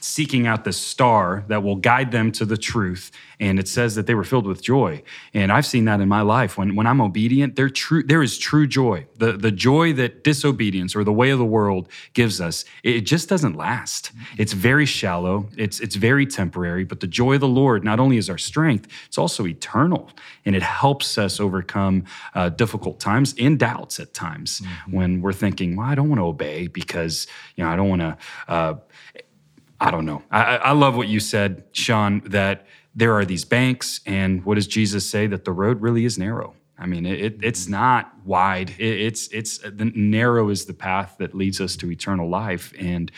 seeking 0.00 0.46
out 0.46 0.64
the 0.64 0.72
star 0.72 1.44
that 1.48 1.62
will 1.62 1.76
guide 1.76 2.12
them 2.12 2.30
to 2.32 2.44
the 2.44 2.56
truth. 2.56 3.10
And 3.40 3.58
it 3.58 3.68
says 3.68 3.94
that 3.94 4.06
they 4.06 4.14
were 4.14 4.24
filled 4.24 4.46
with 4.46 4.62
joy. 4.62 5.02
And 5.34 5.52
I've 5.52 5.66
seen 5.66 5.84
that 5.86 6.00
in 6.00 6.08
my 6.08 6.22
life. 6.22 6.58
When, 6.58 6.76
when 6.76 6.86
I'm 6.86 7.00
obedient, 7.00 7.56
there, 7.56 7.68
true, 7.68 8.02
there 8.02 8.22
is 8.22 8.38
true 8.38 8.66
joy. 8.66 9.06
The, 9.16 9.32
the 9.32 9.50
joy 9.50 9.92
that 9.94 10.24
disobedience 10.24 10.94
or 10.96 11.04
the 11.04 11.12
way 11.12 11.30
of 11.30 11.38
the 11.38 11.44
world 11.44 11.88
gives 12.14 12.40
us, 12.40 12.64
it 12.82 13.02
just 13.02 13.28
doesn't 13.28 13.54
last. 13.54 14.12
It's 14.36 14.52
very 14.52 14.86
shallow, 14.86 15.48
it's, 15.56 15.80
it's 15.80 15.96
very 15.96 16.26
temporary. 16.26 16.84
But 16.84 17.00
the 17.00 17.06
joy 17.06 17.34
of 17.34 17.40
the 17.40 17.48
Lord 17.48 17.84
not 17.84 18.00
only 18.00 18.16
is 18.16 18.28
our 18.30 18.38
strength, 18.38 18.88
it's 19.06 19.18
also 19.18 19.46
eternal. 19.46 20.10
And 20.44 20.56
it 20.56 20.62
helps 20.62 21.18
us 21.18 21.40
overcome 21.40 22.04
uh, 22.34 22.48
difficult 22.50 23.00
times 23.00 23.34
and 23.38 23.58
doubts 23.58 24.00
at 24.00 24.14
times 24.14 24.60
mm-hmm. 24.60 24.96
when 24.96 25.22
we're 25.22 25.32
thinking, 25.32 25.76
well, 25.76 25.86
I 25.86 25.94
don't 25.94 26.08
want 26.08 26.20
to 26.20 26.24
obey 26.24 26.66
because, 26.66 27.26
you 27.56 27.64
know, 27.64 27.70
I 27.70 27.76
don't 27.76 27.88
want 27.88 28.02
to. 28.02 28.16
Uh, 28.46 28.74
I 29.80 29.90
don't 29.90 30.06
know. 30.06 30.22
I, 30.30 30.56
I 30.56 30.72
love 30.72 30.96
what 30.96 31.08
you 31.08 31.20
said, 31.20 31.64
Shawn, 31.72 32.22
that 32.26 32.66
there 32.94 33.14
are 33.16 33.24
these 33.24 33.44
banks, 33.44 34.00
and 34.06 34.44
what 34.44 34.56
does 34.56 34.66
Jesus 34.66 35.08
say? 35.08 35.26
That 35.26 35.44
the 35.44 35.52
road 35.52 35.80
really 35.80 36.04
is 36.04 36.18
narrow. 36.18 36.54
I 36.78 36.86
mean, 36.86 37.06
it, 37.06 37.38
it's 37.42 37.64
mm-hmm. 37.64 37.72
not 37.72 38.12
wide. 38.24 38.70
It, 38.70 39.00
it's 39.00 39.28
it's 39.28 39.58
the 39.58 39.92
narrow 39.94 40.48
is 40.48 40.64
the 40.64 40.74
path 40.74 41.16
that 41.18 41.34
leads 41.34 41.60
us 41.60 41.76
to 41.76 41.90
eternal 41.90 42.28
life, 42.28 42.72
and 42.78 43.10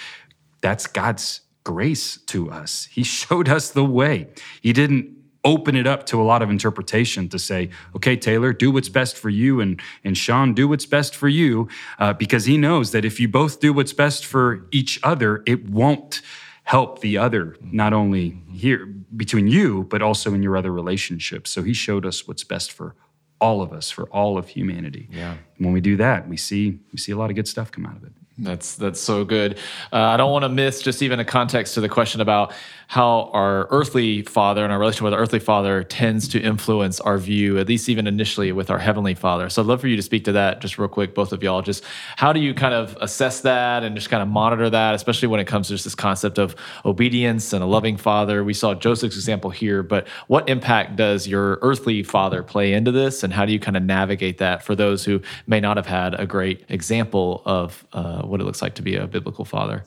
that's 0.60 0.86
God's 0.86 1.40
grace 1.64 2.18
to 2.26 2.50
us. 2.50 2.88
He 2.90 3.02
showed 3.18 3.48
us 3.48 3.70
the 3.70 3.84
way. 3.84 4.28
He 4.60 4.72
didn't 4.72 5.16
open 5.42 5.74
it 5.74 5.86
up 5.86 6.04
to 6.04 6.20
a 6.20 6.24
lot 6.24 6.42
of 6.42 6.50
interpretation 6.50 7.26
to 7.26 7.38
say, 7.38 7.70
okay, 7.96 8.14
Taylor, 8.14 8.52
do 8.52 8.70
what's 8.70 8.90
best 8.90 9.16
for 9.16 9.30
you, 9.30 9.60
and 9.60 9.80
and 10.04 10.16
Shawn, 10.16 10.54
do 10.54 10.68
what's 10.68 10.86
best 10.86 11.14
for 11.14 11.28
you, 11.28 11.68
uh, 11.98 12.12
because 12.14 12.44
He 12.44 12.56
knows 12.56 12.92
that 12.92 13.04
if 13.04 13.20
you 13.20 13.28
both 13.28 13.60
do 13.60 13.72
what's 13.72 13.92
best 13.92 14.26
for 14.26 14.66
each 14.70 14.98
other, 15.02 15.42
it 15.46 15.68
won't 15.68 16.22
help 16.64 17.00
the 17.00 17.18
other, 17.18 17.56
not 17.60 17.92
only 17.92 18.42
here 18.50 18.86
between 19.16 19.48
you, 19.48 19.84
but 19.84 20.02
also 20.02 20.34
in 20.34 20.42
your 20.42 20.56
other 20.56 20.72
relationships. 20.72 21.50
So 21.50 21.62
he 21.62 21.72
showed 21.72 22.06
us 22.06 22.28
what's 22.28 22.44
best 22.44 22.72
for 22.72 22.94
all 23.40 23.62
of 23.62 23.72
us, 23.72 23.90
for 23.90 24.04
all 24.10 24.36
of 24.38 24.48
humanity. 24.48 25.08
Yeah. 25.10 25.36
When 25.58 25.72
we 25.72 25.80
do 25.80 25.96
that, 25.96 26.28
we 26.28 26.36
see 26.36 26.78
we 26.92 26.98
see 26.98 27.12
a 27.12 27.16
lot 27.16 27.30
of 27.30 27.36
good 27.36 27.48
stuff 27.48 27.72
come 27.72 27.86
out 27.86 27.96
of 27.96 28.04
it. 28.04 28.12
That's 28.40 28.76
that's 28.76 29.00
so 29.00 29.24
good. 29.24 29.58
Uh, 29.92 29.98
I 29.98 30.16
don't 30.16 30.32
want 30.32 30.44
to 30.44 30.48
miss 30.48 30.80
just 30.80 31.02
even 31.02 31.20
a 31.20 31.24
context 31.24 31.74
to 31.74 31.80
the 31.80 31.88
question 31.88 32.20
about 32.20 32.52
how 32.88 33.30
our 33.32 33.68
earthly 33.70 34.22
father 34.22 34.64
and 34.64 34.72
our 34.72 34.78
relationship 34.78 35.04
with 35.04 35.14
our 35.14 35.20
earthly 35.20 35.38
father 35.38 35.84
tends 35.84 36.26
to 36.26 36.40
influence 36.40 36.98
our 36.98 37.18
view, 37.18 37.56
at 37.56 37.68
least 37.68 37.88
even 37.88 38.08
initially 38.08 38.50
with 38.50 38.68
our 38.68 38.80
heavenly 38.80 39.14
father. 39.14 39.48
So 39.48 39.62
I'd 39.62 39.68
love 39.68 39.80
for 39.80 39.86
you 39.86 39.94
to 39.94 40.02
speak 40.02 40.24
to 40.24 40.32
that 40.32 40.60
just 40.60 40.76
real 40.76 40.88
quick, 40.88 41.14
both 41.14 41.32
of 41.32 41.40
y'all. 41.40 41.62
Just 41.62 41.84
how 42.16 42.32
do 42.32 42.40
you 42.40 42.52
kind 42.52 42.74
of 42.74 42.98
assess 43.00 43.42
that 43.42 43.84
and 43.84 43.94
just 43.94 44.10
kind 44.10 44.22
of 44.22 44.28
monitor 44.28 44.68
that, 44.70 44.96
especially 44.96 45.28
when 45.28 45.38
it 45.38 45.46
comes 45.46 45.68
to 45.68 45.74
just 45.74 45.84
this 45.84 45.94
concept 45.94 46.36
of 46.36 46.56
obedience 46.84 47.52
and 47.52 47.62
a 47.62 47.66
loving 47.66 47.96
father? 47.96 48.42
We 48.42 48.54
saw 48.54 48.74
Joseph's 48.74 49.14
example 49.14 49.50
here, 49.50 49.84
but 49.84 50.08
what 50.26 50.48
impact 50.48 50.96
does 50.96 51.28
your 51.28 51.60
earthly 51.62 52.02
father 52.02 52.42
play 52.42 52.72
into 52.72 52.90
this, 52.90 53.22
and 53.22 53.32
how 53.32 53.44
do 53.44 53.52
you 53.52 53.60
kind 53.60 53.76
of 53.76 53.84
navigate 53.84 54.38
that 54.38 54.64
for 54.64 54.74
those 54.74 55.04
who 55.04 55.20
may 55.46 55.60
not 55.60 55.76
have 55.76 55.86
had 55.86 56.18
a 56.18 56.26
great 56.26 56.64
example 56.68 57.42
of 57.44 57.86
uh, 57.92 58.22
what 58.30 58.40
it 58.40 58.44
looks 58.44 58.62
like 58.62 58.74
to 58.76 58.82
be 58.82 58.96
a 58.96 59.06
biblical 59.06 59.44
father. 59.44 59.84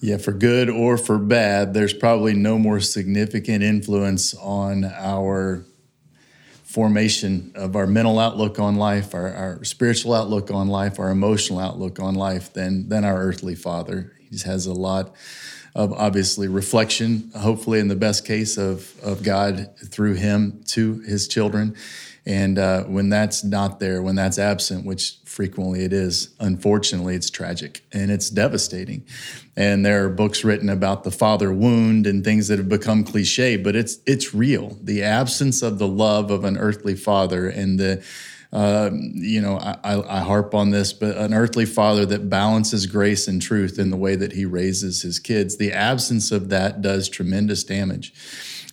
Yeah, 0.00 0.16
for 0.16 0.32
good 0.32 0.68
or 0.68 0.96
for 0.98 1.18
bad, 1.18 1.74
there's 1.74 1.92
probably 1.92 2.34
no 2.34 2.58
more 2.58 2.80
significant 2.80 3.62
influence 3.62 4.34
on 4.34 4.84
our 4.84 5.64
formation 6.64 7.52
of 7.54 7.76
our 7.76 7.86
mental 7.86 8.18
outlook 8.18 8.58
on 8.58 8.76
life, 8.76 9.14
our, 9.14 9.32
our 9.32 9.62
spiritual 9.62 10.14
outlook 10.14 10.50
on 10.50 10.68
life, 10.68 10.98
our 10.98 11.10
emotional 11.10 11.60
outlook 11.60 12.00
on 12.00 12.14
life 12.14 12.52
than, 12.52 12.88
than 12.88 13.04
our 13.04 13.22
earthly 13.22 13.54
father. 13.54 14.12
He 14.30 14.38
has 14.38 14.66
a 14.66 14.72
lot 14.72 15.14
of 15.74 15.92
obviously 15.92 16.48
reflection, 16.48 17.30
hopefully 17.36 17.78
in 17.78 17.88
the 17.88 17.96
best 17.96 18.26
case 18.26 18.56
of, 18.56 18.92
of 19.02 19.22
God 19.22 19.70
through 19.86 20.14
him 20.14 20.64
to 20.68 21.00
his 21.00 21.28
children. 21.28 21.76
And 22.24 22.58
uh, 22.58 22.84
when 22.84 23.08
that's 23.08 23.42
not 23.42 23.80
there, 23.80 24.00
when 24.00 24.14
that's 24.14 24.38
absent, 24.38 24.86
which 24.86 25.16
frequently 25.24 25.84
it 25.84 25.92
is, 25.92 26.34
unfortunately, 26.38 27.16
it's 27.16 27.30
tragic 27.30 27.84
and 27.92 28.12
it's 28.12 28.30
devastating. 28.30 29.04
And 29.56 29.84
there 29.84 30.04
are 30.04 30.08
books 30.08 30.44
written 30.44 30.68
about 30.68 31.02
the 31.02 31.10
father 31.10 31.52
wound 31.52 32.06
and 32.06 32.24
things 32.24 32.46
that 32.48 32.58
have 32.58 32.68
become 32.68 33.02
cliche, 33.02 33.56
but 33.56 33.74
it's 33.74 33.98
it's 34.06 34.32
real. 34.32 34.78
The 34.80 35.02
absence 35.02 35.62
of 35.62 35.78
the 35.78 35.88
love 35.88 36.30
of 36.30 36.44
an 36.44 36.56
earthly 36.56 36.94
father 36.94 37.48
and 37.48 37.78
the 37.78 38.04
uh, 38.52 38.90
you 38.92 39.40
know, 39.40 39.56
I, 39.56 40.18
I, 40.18 40.20
harp 40.20 40.54
on 40.54 40.72
this, 40.72 40.92
but 40.92 41.16
an 41.16 41.32
earthly 41.32 41.64
father 41.64 42.04
that 42.04 42.28
balances 42.28 42.84
grace 42.84 43.26
and 43.26 43.40
truth 43.40 43.78
in 43.78 43.88
the 43.88 43.96
way 43.96 44.14
that 44.14 44.32
he 44.32 44.44
raises 44.44 45.00
his 45.00 45.18
kids, 45.18 45.56
the 45.56 45.72
absence 45.72 46.30
of 46.30 46.50
that 46.50 46.82
does 46.82 47.08
tremendous 47.08 47.64
damage. 47.64 48.12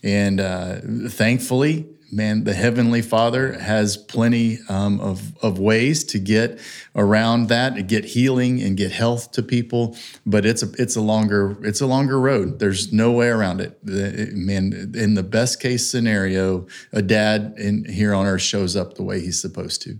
And 0.04 0.42
uh, 0.42 0.82
thankfully, 1.08 1.88
man, 2.12 2.44
the 2.44 2.54
Heavenly 2.54 3.02
Father 3.02 3.54
has 3.54 3.98
plenty 3.98 4.60
um, 4.68 5.00
of, 5.00 5.38
of 5.44 5.60
ways 5.60 6.04
to 6.06 6.20
get 6.20 6.60
around 6.96 7.48
that, 7.50 7.76
to 7.76 7.84
get 7.84 8.06
healing 8.06 8.62
and 8.62 8.76
get 8.76 8.92
health 8.92 9.32
to 9.34 9.44
people. 9.44 9.96
But 10.26 10.46
it's 10.46 10.64
a 10.64 10.72
it's 10.78 10.96
a 10.96 11.02
longer 11.02 11.58
it's 11.62 11.82
a 11.82 11.88
longer 11.88 12.20
road. 12.20 12.60
There's 12.60 12.92
no 12.92 13.12
way 13.12 13.28
around 13.28 13.62
it. 13.62 13.80
Man, 13.84 14.94
in 14.96 15.14
the 15.14 15.24
best 15.24 15.62
case 15.62 15.90
scenario, 15.90 16.68
a 16.92 17.02
dad 17.02 17.56
in 17.58 17.86
here 17.86 18.14
on 18.14 18.26
earth 18.26 18.42
shows 18.42 18.76
up 18.76 18.96
the 18.96 19.04
way 19.04 19.20
he's 19.20 19.40
supposed 19.40 19.82
to. 19.84 19.98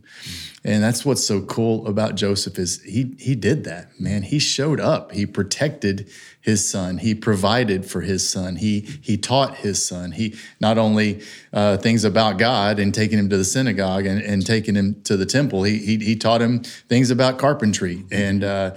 And 0.64 0.84
that's 0.84 1.06
what's 1.06 1.24
so 1.24 1.42
cool 1.42 1.88
about 1.88 2.16
Joseph 2.16 2.60
is 2.60 2.82
he 2.84 3.16
he 3.18 3.36
did 3.36 3.64
that, 3.64 4.00
man. 4.00 4.24
He 4.24 4.40
showed 4.40 4.80
up. 4.80 5.14
He 5.14 5.26
protected 5.26 6.10
his 6.42 6.70
son. 6.70 6.98
He 6.98 7.16
provided 7.16 7.86
for 7.86 8.02
his 8.02 8.28
son. 8.28 8.58
He 8.58 8.82
he 9.02 9.18
taught 9.18 9.58
his 9.58 9.86
son. 9.86 10.12
He 10.12 10.36
not 10.60 10.78
only 10.78 11.22
uh, 11.54 11.78
things 11.78 12.04
about 12.04 12.38
God 12.38 12.78
and 12.78 12.94
taking 12.94 13.18
him 13.18 13.30
to 13.30 13.38
the 13.38 13.46
synagogue 13.46 14.06
and, 14.06 14.22
and 14.22 14.46
taking 14.46 14.76
him 14.76 15.02
to 15.04 15.16
the 15.16 15.26
temple. 15.26 15.64
He 15.64 15.78
he, 15.78 15.98
he 15.98 16.16
taught 16.16 16.42
him 16.42 16.60
things 16.60 17.10
about 17.10 17.38
carpentry. 17.38 18.04
And 18.12 18.44
uh, 18.44 18.76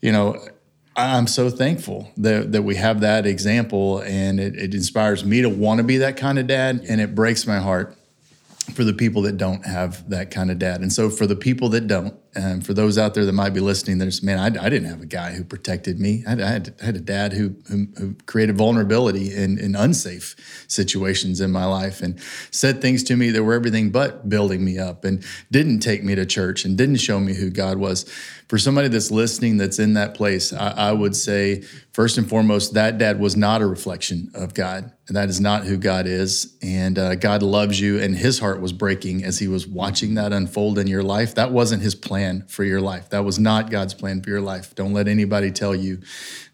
you 0.00 0.12
know, 0.12 0.38
I'm 0.94 1.26
so 1.26 1.50
thankful 1.50 2.10
that, 2.16 2.52
that 2.52 2.62
we 2.62 2.76
have 2.76 3.00
that 3.00 3.26
example, 3.26 4.00
and 4.00 4.40
it, 4.40 4.56
it 4.56 4.74
inspires 4.74 5.24
me 5.24 5.42
to 5.42 5.48
want 5.48 5.78
to 5.78 5.84
be 5.84 5.98
that 5.98 6.16
kind 6.16 6.38
of 6.38 6.46
dad, 6.46 6.86
and 6.88 7.00
it 7.00 7.14
breaks 7.14 7.46
my 7.46 7.58
heart 7.58 7.96
for 8.72 8.84
the 8.84 8.92
people 8.92 9.22
that 9.22 9.36
don't 9.36 9.64
have 9.64 10.08
that 10.10 10.30
kind 10.30 10.50
of 10.50 10.58
dad. 10.58 10.80
And 10.80 10.92
so 10.92 11.08
for 11.08 11.26
the 11.26 11.36
people 11.36 11.68
that 11.70 11.86
don't, 11.86 12.14
and 12.36 12.64
for 12.64 12.74
those 12.74 12.98
out 12.98 13.14
there 13.14 13.24
that 13.24 13.32
might 13.32 13.54
be 13.54 13.60
listening, 13.60 13.96
there's 13.96 14.22
man, 14.22 14.38
I, 14.38 14.46
I 14.64 14.68
didn't 14.68 14.88
have 14.88 15.00
a 15.00 15.06
guy 15.06 15.32
who 15.32 15.42
protected 15.42 15.98
me. 15.98 16.22
I, 16.26 16.32
I, 16.32 16.46
had, 16.46 16.74
I 16.82 16.84
had, 16.84 16.96
a 16.96 17.00
dad 17.00 17.32
who, 17.32 17.56
who, 17.68 17.86
who 17.96 18.14
created 18.26 18.58
vulnerability 18.58 19.34
in, 19.34 19.58
in, 19.58 19.74
unsafe 19.74 20.36
situations 20.68 21.40
in 21.40 21.50
my 21.50 21.64
life 21.64 22.02
and 22.02 22.20
said 22.50 22.82
things 22.82 23.02
to 23.04 23.16
me 23.16 23.30
that 23.30 23.42
were 23.42 23.54
everything 23.54 23.90
but 23.90 24.28
building 24.28 24.64
me 24.64 24.78
up 24.78 25.04
and 25.04 25.24
didn't 25.50 25.80
take 25.80 26.04
me 26.04 26.14
to 26.14 26.26
church 26.26 26.64
and 26.64 26.76
didn't 26.76 26.96
show 26.96 27.18
me 27.18 27.34
who 27.34 27.48
God 27.48 27.78
was. 27.78 28.04
For 28.48 28.58
somebody 28.58 28.88
that's 28.88 29.10
listening 29.10 29.56
that's 29.56 29.78
in 29.78 29.94
that 29.94 30.14
place, 30.14 30.52
I, 30.52 30.70
I 30.70 30.92
would 30.92 31.16
say 31.16 31.62
first 31.92 32.18
and 32.18 32.28
foremost 32.28 32.74
that 32.74 32.98
dad 32.98 33.18
was 33.18 33.36
not 33.36 33.62
a 33.62 33.66
reflection 33.66 34.30
of 34.34 34.54
God. 34.54 34.92
And 35.08 35.16
that 35.16 35.28
is 35.28 35.40
not 35.40 35.64
who 35.64 35.76
God 35.76 36.06
is. 36.06 36.56
And 36.62 36.98
uh, 36.98 37.14
God 37.14 37.42
loves 37.42 37.80
you. 37.80 38.00
And 38.00 38.14
his 38.14 38.38
heart 38.38 38.60
was 38.60 38.72
breaking 38.72 39.24
as 39.24 39.38
he 39.38 39.46
was 39.46 39.66
watching 39.66 40.14
that 40.14 40.32
unfold 40.32 40.78
in 40.78 40.88
your 40.88 41.02
life. 41.02 41.34
That 41.36 41.52
wasn't 41.52 41.82
his 41.82 41.94
plan 42.26 42.44
for 42.48 42.64
your 42.64 42.80
life. 42.80 43.10
That 43.10 43.24
was 43.24 43.38
not 43.38 43.70
God's 43.70 43.94
plan 43.94 44.20
for 44.20 44.30
your 44.30 44.40
life. 44.40 44.74
Don't 44.74 44.92
let 44.92 45.08
anybody 45.08 45.50
tell 45.50 45.74
you 45.74 46.00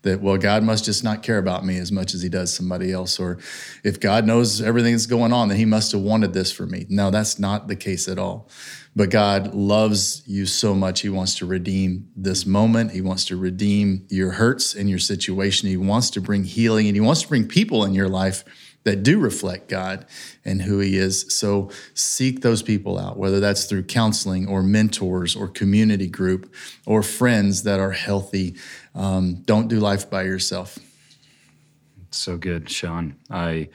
that, 0.03 0.21
well, 0.21 0.37
God 0.37 0.63
must 0.63 0.85
just 0.85 1.03
not 1.03 1.23
care 1.23 1.39
about 1.39 1.65
me 1.65 1.79
as 1.79 1.91
much 1.91 2.15
as 2.15 2.23
he 2.23 2.29
does 2.29 2.55
somebody 2.55 2.93
else. 2.93 3.19
Or 3.19 3.39
if 3.83 3.99
God 4.01 4.27
knows 4.27 4.61
everything 4.61 4.93
that's 4.93 5.07
going 5.07 5.33
on, 5.33 5.49
then 5.49 5.57
he 5.57 5.65
must 5.65 5.93
have 5.93 6.03
wanted 6.03 6.33
this 6.33 6.53
for 6.53 6.67
me. 6.67 6.87
No, 6.89 7.11
that's 7.11 7.39
not 7.39 7.69
the 7.69 7.77
case 7.77 8.09
at 8.09 8.19
all. 8.19 8.49
But 8.95 9.09
God 9.09 9.55
loves 9.55 10.23
you 10.27 10.45
so 10.45 10.75
much. 10.75 11.01
He 11.01 11.09
wants 11.09 11.37
to 11.39 11.47
redeem 11.47 12.11
this 12.15 12.45
moment. 12.45 12.93
He 12.93 13.01
wants 13.01 13.25
to 13.27 13.37
redeem 13.37 14.07
your 14.11 14.33
hurts 14.33 14.75
and 14.75 14.91
your 14.91 14.99
situation. 14.99 15.69
He 15.69 15.79
wants 15.79 16.11
to 16.11 16.21
bring 16.21 16.45
healing 16.45 16.89
and 16.89 16.97
He 16.97 17.01
wants 17.01 17.23
to 17.23 17.29
bring 17.29 17.49
people 17.49 17.85
in 17.85 17.95
your 17.95 18.09
life 18.09 18.45
that 18.85 19.03
do 19.03 19.19
reflect 19.19 19.69
God 19.69 20.07
and 20.45 20.63
who 20.63 20.79
He 20.79 20.97
is. 20.97 21.27
So 21.35 21.71
seek 21.95 22.43
those 22.43 22.63
people 22.63 22.99
out, 22.99 23.17
whether 23.17 23.41
that's 23.41 23.65
through 23.65 23.85
counseling 23.85 24.49
or 24.49 24.63
mentors 24.63 25.37
or 25.37 25.49
community 25.49 26.09
group 26.09 26.53
or 26.87 27.03
friends 27.03 27.63
that 27.63 27.81
are 27.81 27.93
healthy. 27.93 28.57
Um, 28.95 29.43
don't 29.45 29.69
do 29.69 29.79
life 29.79 30.11
by 30.11 30.23
yourself. 30.23 30.79
So 32.11 32.37
good, 32.37 32.69
Shawn. 32.69 33.17
I, 33.31 33.69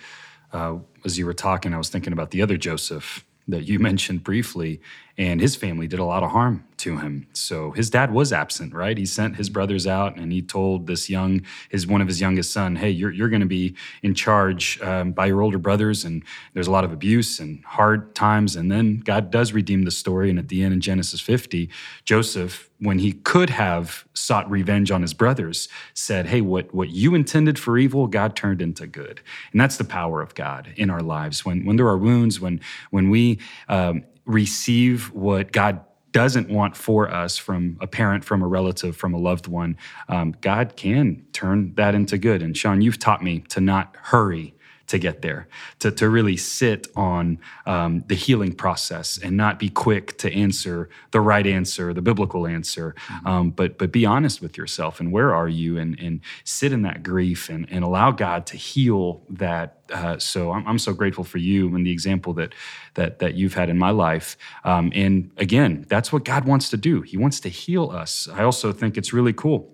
uh, 0.53 0.77
as 1.03 1.17
you 1.17 1.25
were 1.25 1.33
talking, 1.33 1.73
I 1.73 1.77
was 1.77 1.89
thinking 1.89 2.13
about 2.13 2.31
the 2.31 2.41
other 2.41 2.57
Joseph 2.57 3.25
that 3.47 3.63
you 3.63 3.79
mentioned 3.79 4.23
briefly, 4.23 4.81
and 5.17 5.41
his 5.41 5.55
family 5.55 5.87
did 5.87 5.99
a 5.99 6.05
lot 6.05 6.23
of 6.23 6.31
harm 6.31 6.63
to 6.77 6.97
him. 6.97 7.25
So 7.33 7.71
his 7.71 7.89
dad 7.89 8.11
was 8.11 8.31
absent, 8.31 8.71
right? 8.73 8.95
He 8.95 9.05
sent 9.07 9.35
his 9.35 9.49
brothers 9.49 9.87
out, 9.87 10.15
and 10.15 10.31
he 10.31 10.43
told 10.43 10.85
this 10.85 11.09
young, 11.09 11.41
his 11.69 11.87
one 11.87 12.01
of 12.01 12.07
his 12.07 12.21
youngest 12.21 12.51
son, 12.51 12.75
"Hey, 12.75 12.91
you're 12.91 13.11
you're 13.11 13.29
going 13.29 13.41
to 13.41 13.47
be 13.47 13.75
in 14.03 14.13
charge 14.13 14.79
um, 14.81 15.11
by 15.11 15.25
your 15.25 15.41
older 15.41 15.57
brothers." 15.57 16.05
And 16.05 16.23
there's 16.53 16.67
a 16.67 16.71
lot 16.71 16.83
of 16.83 16.91
abuse 16.93 17.39
and 17.39 17.63
hard 17.65 18.13
times, 18.13 18.55
and 18.55 18.71
then 18.71 18.97
God 18.97 19.31
does 19.31 19.53
redeem 19.53 19.83
the 19.83 19.91
story. 19.91 20.29
And 20.29 20.37
at 20.37 20.49
the 20.49 20.61
end, 20.61 20.73
in 20.73 20.81
Genesis 20.81 21.19
50, 21.19 21.69
Joseph, 22.05 22.69
when 22.79 22.99
he 22.99 23.13
could 23.13 23.49
have 23.49 24.05
sought 24.13 24.49
revenge 24.51 24.91
on 24.91 25.01
his 25.01 25.15
brothers, 25.15 25.67
said, 25.95 26.27
"Hey, 26.27 26.41
what 26.41 26.71
what 26.75 26.89
you 26.89 27.15
intended 27.15 27.57
for 27.57 27.79
evil, 27.79 28.05
God 28.05 28.35
turned 28.35 28.61
into 28.61 28.85
good." 28.85 29.21
And 29.51 29.59
that's 29.59 29.77
the 29.77 29.83
power 29.83 30.21
of 30.21 30.35
God 30.35 30.73
in 30.75 30.91
our 30.91 31.01
lives. 31.01 31.43
When 31.43 31.65
when 31.65 31.77
there 31.77 31.87
are 31.87 31.97
wounds, 31.97 32.39
when 32.39 32.61
when 32.91 33.09
we 33.09 33.39
um, 33.67 34.03
receive 34.27 35.11
what 35.13 35.51
God 35.51 35.81
doesn't 36.11 36.49
want 36.49 36.75
for 36.75 37.11
us 37.11 37.37
from 37.37 37.77
a 37.81 37.87
parent, 37.87 38.23
from 38.23 38.41
a 38.41 38.47
relative, 38.47 38.95
from 38.95 39.13
a 39.13 39.17
loved 39.17 39.47
one, 39.47 39.77
um, 40.09 40.35
God 40.41 40.75
can 40.75 41.25
turn 41.33 41.73
that 41.75 41.95
into 41.95 42.17
good. 42.17 42.41
And 42.41 42.55
Shawn, 42.55 42.81
you've 42.81 42.99
taught 42.99 43.23
me 43.23 43.39
to 43.49 43.61
not 43.61 43.95
hurry 44.01 44.55
to 44.87 44.97
get 44.97 45.21
there, 45.21 45.47
to, 45.79 45.91
to 45.91 46.09
really 46.09 46.37
sit 46.37 46.87
on 46.95 47.39
um, 47.65 48.03
the 48.07 48.15
healing 48.15 48.53
process 48.53 49.17
and 49.17 49.35
not 49.35 49.59
be 49.59 49.69
quick 49.69 50.17
to 50.17 50.33
answer 50.33 50.89
the 51.11 51.21
right 51.21 51.45
answer, 51.45 51.93
the 51.93 52.01
biblical 52.01 52.47
answer, 52.47 52.95
mm-hmm. 53.07 53.27
um, 53.27 53.51
but 53.51 53.77
but 53.77 53.91
be 53.91 54.05
honest 54.05 54.41
with 54.41 54.57
yourself 54.57 54.99
and 54.99 55.11
where 55.11 55.35
are 55.35 55.49
you 55.49 55.77
and 55.77 55.99
and 55.99 56.21
sit 56.43 56.71
in 56.71 56.81
that 56.83 57.03
grief 57.03 57.49
and, 57.49 57.67
and 57.69 57.83
allow 57.83 58.11
God 58.11 58.45
to 58.47 58.57
heal 58.57 59.23
that. 59.29 59.73
Uh, 59.91 60.17
so 60.17 60.51
I'm, 60.51 60.67
I'm 60.67 60.79
so 60.79 60.93
grateful 60.93 61.23
for 61.23 61.37
you 61.37 61.73
and 61.75 61.85
the 61.85 61.91
example 61.91 62.33
that 62.33 62.53
that 62.95 63.19
that 63.19 63.35
you've 63.35 63.53
had 63.53 63.69
in 63.69 63.77
my 63.77 63.91
life. 63.91 64.37
Um, 64.63 64.91
and 64.95 65.31
again, 65.37 65.85
that's 65.87 66.11
what 66.11 66.23
God 66.23 66.45
wants 66.45 66.69
to 66.69 66.77
do. 66.77 67.01
He 67.01 67.17
wants 67.17 67.39
to 67.41 67.49
heal 67.49 67.89
us. 67.91 68.27
I 68.31 68.43
also 68.43 68.71
think 68.71 68.97
it's 68.97 69.13
really 69.13 69.33
cool 69.33 69.69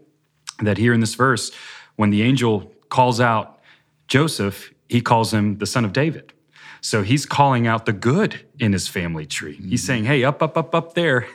that 0.59 0.77
here 0.77 0.93
in 0.93 0.99
this 0.99 1.15
verse, 1.15 1.51
when 1.95 2.09
the 2.09 2.21
angel 2.23 2.71
calls 2.89 3.19
out 3.19 3.59
Joseph, 4.07 4.72
he 4.89 5.01
calls 5.01 5.33
him 5.33 5.57
the 5.57 5.65
son 5.65 5.85
of 5.85 5.93
David. 5.93 6.33
So 6.81 7.01
he's 7.01 7.25
calling 7.25 7.65
out 7.65 7.85
the 7.85 7.93
good 7.93 8.45
in 8.59 8.73
his 8.73 8.89
family 8.89 9.25
tree. 9.25 9.55
Mm-hmm. 9.55 9.69
He's 9.69 9.85
saying, 9.85 10.03
hey, 10.03 10.25
up, 10.25 10.43
up, 10.43 10.57
up, 10.57 10.75
up 10.75 10.95
there, 10.95 11.27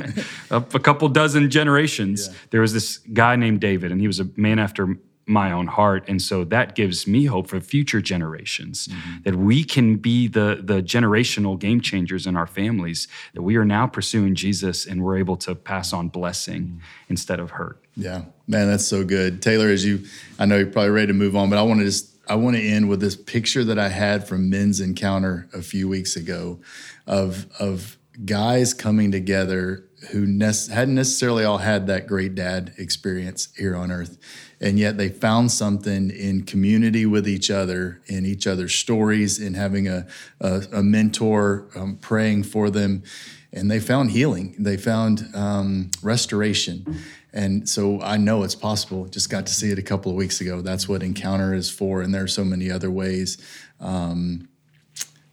up 0.50 0.74
a 0.74 0.80
couple 0.80 1.06
dozen 1.10 1.50
generations, 1.50 2.28
yeah. 2.28 2.34
there 2.50 2.62
was 2.62 2.72
this 2.72 2.98
guy 3.12 3.36
named 3.36 3.60
David, 3.60 3.92
and 3.92 4.00
he 4.00 4.06
was 4.06 4.18
a 4.18 4.28
man 4.36 4.58
after 4.58 4.96
my 5.26 5.52
own 5.52 5.66
heart. 5.66 6.04
And 6.08 6.20
so 6.20 6.44
that 6.44 6.74
gives 6.74 7.06
me 7.06 7.26
hope 7.26 7.48
for 7.48 7.60
future 7.60 8.00
generations 8.00 8.88
mm-hmm. 8.88 9.22
that 9.24 9.36
we 9.36 9.64
can 9.64 9.96
be 9.96 10.28
the, 10.28 10.60
the 10.62 10.82
generational 10.82 11.58
game 11.58 11.80
changers 11.80 12.26
in 12.26 12.36
our 12.36 12.46
families, 12.46 13.08
that 13.34 13.42
we 13.42 13.56
are 13.56 13.64
now 13.64 13.86
pursuing 13.86 14.34
Jesus 14.34 14.86
and 14.86 15.02
we're 15.02 15.18
able 15.18 15.36
to 15.38 15.54
pass 15.54 15.92
on 15.92 16.08
blessing 16.08 16.62
mm-hmm. 16.62 16.78
instead 17.08 17.40
of 17.40 17.52
hurt. 17.52 17.84
Yeah, 17.96 18.22
man, 18.46 18.68
that's 18.68 18.86
so 18.86 19.04
good. 19.04 19.40
Taylor, 19.40 19.68
as 19.68 19.84
you, 19.84 20.04
I 20.38 20.46
know 20.46 20.56
you're 20.56 20.66
probably 20.66 20.90
ready 20.90 21.08
to 21.08 21.14
move 21.14 21.36
on, 21.36 21.48
but 21.48 21.58
I 21.58 21.62
want 21.62 21.80
to 21.80 21.86
just 21.86 22.13
I 22.28 22.36
want 22.36 22.56
to 22.56 22.62
end 22.62 22.88
with 22.88 23.00
this 23.00 23.16
picture 23.16 23.64
that 23.64 23.78
I 23.78 23.88
had 23.88 24.26
from 24.26 24.48
Men's 24.48 24.80
Encounter 24.80 25.48
a 25.52 25.62
few 25.62 25.88
weeks 25.88 26.16
ago 26.16 26.60
of 27.06 27.46
of 27.58 27.98
guys 28.24 28.72
coming 28.72 29.10
together 29.10 29.84
who 30.12 30.26
ne- 30.26 30.52
hadn't 30.70 30.94
necessarily 30.94 31.44
all 31.44 31.58
had 31.58 31.86
that 31.88 32.06
great 32.06 32.34
dad 32.34 32.72
experience 32.78 33.48
here 33.56 33.74
on 33.74 33.90
earth 33.90 34.18
and 34.60 34.78
yet 34.78 34.96
they 34.96 35.08
found 35.08 35.50
something 35.50 36.10
in 36.10 36.44
community 36.44 37.04
with 37.06 37.26
each 37.26 37.50
other 37.50 38.00
in 38.06 38.24
each 38.24 38.46
other's 38.46 38.74
stories 38.74 39.40
in 39.40 39.54
having 39.54 39.88
a, 39.88 40.06
a, 40.40 40.62
a 40.74 40.82
mentor 40.82 41.66
um, 41.74 41.96
praying 41.96 42.44
for 42.44 42.70
them 42.70 43.02
and 43.54 43.70
they 43.70 43.80
found 43.80 44.10
healing. 44.10 44.54
They 44.58 44.76
found 44.76 45.28
um, 45.32 45.90
restoration. 46.02 46.98
And 47.34 47.68
so 47.68 48.00
I 48.00 48.16
know 48.16 48.44
it's 48.44 48.54
possible. 48.54 49.06
Just 49.06 49.28
got 49.28 49.44
to 49.46 49.52
see 49.52 49.72
it 49.72 49.78
a 49.78 49.82
couple 49.82 50.10
of 50.10 50.16
weeks 50.16 50.40
ago. 50.40 50.62
That's 50.62 50.88
what 50.88 51.02
Encounter 51.02 51.52
is 51.52 51.68
for. 51.68 52.00
And 52.00 52.14
there 52.14 52.22
are 52.22 52.28
so 52.28 52.44
many 52.44 52.70
other 52.70 52.92
ways. 52.92 53.38
Um, 53.80 54.48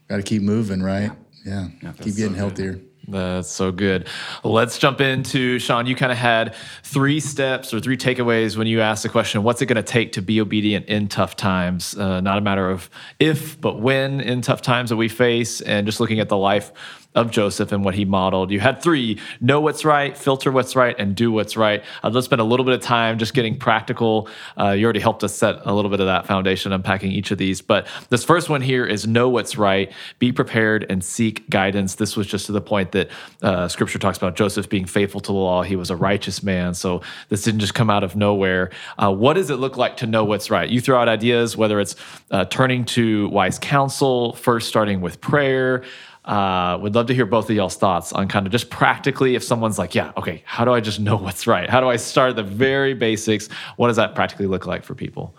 got 0.10 0.18
to 0.18 0.24
keep 0.24 0.42
moving, 0.42 0.82
right? 0.82 1.12
Yeah. 1.46 1.68
yeah. 1.82 1.92
keep 1.92 2.16
getting 2.16 2.34
so 2.34 2.40
healthier. 2.40 2.82
That's 3.08 3.50
so 3.50 3.72
good. 3.72 4.08
Let's 4.44 4.78
jump 4.78 5.02
into 5.02 5.60
Shawn. 5.60 5.86
You 5.86 5.96
kind 5.96 6.12
of 6.12 6.18
had 6.18 6.56
three 6.84 7.20
steps 7.20 7.74
or 7.74 7.80
three 7.80 7.98
takeaways 7.98 8.58
when 8.58 8.68
you 8.68 8.82
asked 8.82 9.04
the 9.04 9.10
question, 9.10 9.44
What's 9.44 9.62
it 9.62 9.66
going 9.68 9.84
to 9.84 9.84
take 9.84 10.14
to 10.14 10.22
be 10.22 10.40
obedient 10.42 10.88
in 10.88 11.08
tough 11.08 11.36
times? 11.36 11.96
Uh, 11.96 12.22
not 12.22 12.38
a 12.38 12.42
matter 12.42 12.70
of 12.70 12.90
if, 13.20 13.60
but 13.60 13.80
when 13.80 14.22
in 14.22 14.42
tough 14.42 14.62
times 14.62 14.90
that 14.90 14.98
we 14.98 15.08
face, 15.08 15.62
and 15.62 15.86
just 15.86 16.00
looking 16.00 16.20
at 16.20 16.30
the 16.30 16.38
life 16.38 16.72
of 17.14 17.30
Joseph 17.30 17.72
and 17.72 17.84
what 17.84 17.96
he 17.96 18.06
modeled. 18.06 18.52
You 18.52 18.60
had 18.60 18.82
three 18.82 19.20
know 19.42 19.60
what's 19.60 19.84
right, 19.84 20.18
filter 20.18 20.52
what's 20.52 20.76
right, 20.76 20.96
and 20.98 21.16
do 21.16 21.32
what's 21.32 21.58
right. 21.58 21.84
Uh, 22.04 22.10
let's 22.10 22.26
spend 22.26 22.42
a 22.42 22.46
little 22.46 22.66
bit 22.66 22.74
of 22.74 22.82
time 22.82 23.18
just 23.18 23.34
getting 23.34 23.58
practical. 23.58 24.30
Uh, 24.58 24.70
you 24.70 24.86
already 24.86 25.00
helped 25.00 25.24
us 25.24 25.36
set 25.36 25.60
a 25.66 25.74
little 25.74 25.92
bit 25.92 26.00
of 26.00 26.06
that 26.06 26.26
foundation, 26.26 26.72
unpacking 26.72 27.12
each 27.12 27.32
of 27.32 27.38
these. 27.38 27.62
But 27.62 27.88
this 28.10 28.24
first 28.24 28.50
one 28.50 28.62
here 28.62 28.86
is 28.86 29.06
know 29.06 29.28
what's 29.28 29.58
right, 29.58 29.92
be 30.20 30.32
prepared, 30.32 30.86
and 30.90 31.04
seek 31.04 31.50
guidance. 31.50 31.96
This 31.96 32.16
was 32.16 32.28
just 32.28 32.46
to 32.46 32.54
the 32.54 32.62
point 32.62 32.94
that 32.94 33.10
uh, 33.42 33.68
scripture 33.68 34.00
talks 34.00 34.18
about 34.18 34.36
Joseph 34.36 34.70
being 34.70 34.86
faithful 34.86 35.20
to 35.22 35.28
the 35.28 35.38
law. 35.38 35.64
He 35.64 35.76
was 35.76 35.90
a 35.90 35.96
righteous 35.96 36.42
man. 36.42 36.74
So 36.74 37.02
this 37.28 37.44
didn't 37.44 37.60
just 37.60 37.74
come 37.74 37.90
out 37.90 38.04
of 38.04 38.16
nowhere. 38.16 38.70
Uh, 38.98 39.14
what 39.14 39.34
does 39.34 39.50
it 39.50 39.58
look 39.58 39.76
like 39.76 39.98
to 39.98 40.08
know 40.08 40.24
what's 40.24 40.50
right? 40.50 40.70
You 40.70 40.80
throw 40.80 41.00
out 41.00 41.10
ideas, 41.10 41.58
whether 41.58 41.80
it's 41.80 41.96
uh, 42.30 42.46
turning 42.46 42.86
to 42.86 43.28
wise 43.30 43.60
counsel, 43.60 44.34
first 44.34 44.70
starting 44.70 45.02
with 45.02 45.20
prayer. 45.20 45.84
Uh, 46.24 46.78
would 46.80 46.94
love 46.94 47.08
to 47.08 47.16
hear 47.16 47.26
both 47.26 47.50
of 47.50 47.56
y'all's 47.56 47.76
thoughts 47.76 48.14
on 48.14 48.28
kind 48.28 48.46
of 48.46 48.52
just 48.52 48.70
practically 48.70 49.34
if 49.34 49.44
someone's 49.44 49.80
like, 49.80 49.96
yeah, 49.96 50.12
okay, 50.18 50.44
how 50.46 50.64
do 50.64 50.72
I 50.72 50.80
just 50.80 51.00
know 51.00 51.16
what's 51.18 51.48
right? 51.48 51.70
How 51.70 51.80
do 51.82 51.90
I 51.90 51.96
start 51.96 52.36
the 52.36 52.44
very 52.44 52.94
basics? 52.94 53.50
What 53.78 53.88
does 53.88 53.96
that 53.96 54.14
practically 54.14 54.46
look 54.46 54.66
like 54.66 54.84
for 54.84 54.94
people? 54.94 55.36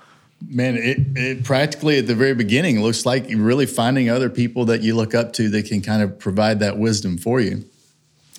Man, 0.49 0.77
it, 0.77 0.99
it 1.15 1.45
practically 1.45 1.99
at 1.99 2.09
the 2.09 2.17
very 2.17 2.35
beginning 2.35 2.83
looks 2.83 3.07
like 3.07 3.27
really 3.29 3.67
finding 3.67 4.11
other 4.11 4.29
people 4.29 4.65
that 4.65 4.83
you 4.83 4.97
look 4.97 5.15
up 5.15 5.33
to 5.35 5.49
that 5.51 5.67
can 5.67 5.83
kind 5.83 6.03
of 6.03 6.19
provide 6.19 6.59
that 6.59 6.79
wisdom 6.79 7.17
for 7.17 7.41
you. 7.41 7.65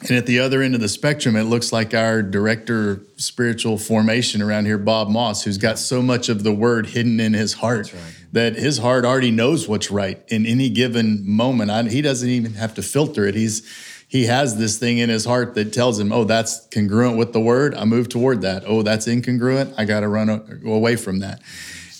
And 0.02 0.12
at 0.12 0.26
the 0.26 0.40
other 0.40 0.62
end 0.62 0.76
of 0.76 0.82
the 0.82 0.90
spectrum, 0.90 1.38
it 1.38 1.44
looks 1.44 1.72
like 1.72 1.94
our 1.94 2.22
director 2.22 2.92
of 2.92 3.08
spiritual 3.16 3.78
formation 3.78 4.42
around 4.42 4.66
here, 4.66 4.78
Bob 4.78 5.08
Moss, 5.08 5.44
who's 5.44 5.58
got 5.58 5.80
so 5.80 6.02
much 6.02 6.28
of 6.28 6.44
the 6.44 6.52
word 6.52 6.88
hidden 6.88 7.22
in 7.22 7.34
his 7.34 7.54
heart 7.54 7.94
right. 7.94 8.23
That 8.34 8.56
his 8.56 8.80
heart 8.80 9.06
already 9.06 9.32
knows 9.32 9.68
what's 9.68 9.90
right 9.90 10.22
in 10.28 10.46
any 10.46 10.70
given 10.70 11.24
moment. 11.28 11.72
I, 11.72 11.84
he 11.84 12.02
doesn't 12.02 12.28
even 12.30 12.56
have 12.56 12.74
to 12.76 12.82
filter 12.82 13.26
it. 13.26 13.36
He's 13.36 13.66
he 14.08 14.26
has 14.26 14.58
this 14.58 14.78
thing 14.78 15.00
in 15.00 15.10
his 15.10 15.26
heart 15.26 15.56
that 15.56 15.72
tells 15.72 16.00
him, 16.00 16.12
"Oh, 16.12 16.26
that's 16.26 16.68
congruent 16.68 17.18
with 17.18 17.32
the 17.32 17.40
word. 17.40 17.74
I 17.74 17.86
move 17.86 18.10
toward 18.10 18.42
that. 18.42 18.64
Oh, 18.68 18.82
that's 18.82 19.08
incongruent. 19.08 19.74
I 19.78 19.86
got 19.86 20.02
to 20.02 20.08
run 20.08 20.62
away 20.66 20.98
from 20.98 21.20
that." 21.20 21.42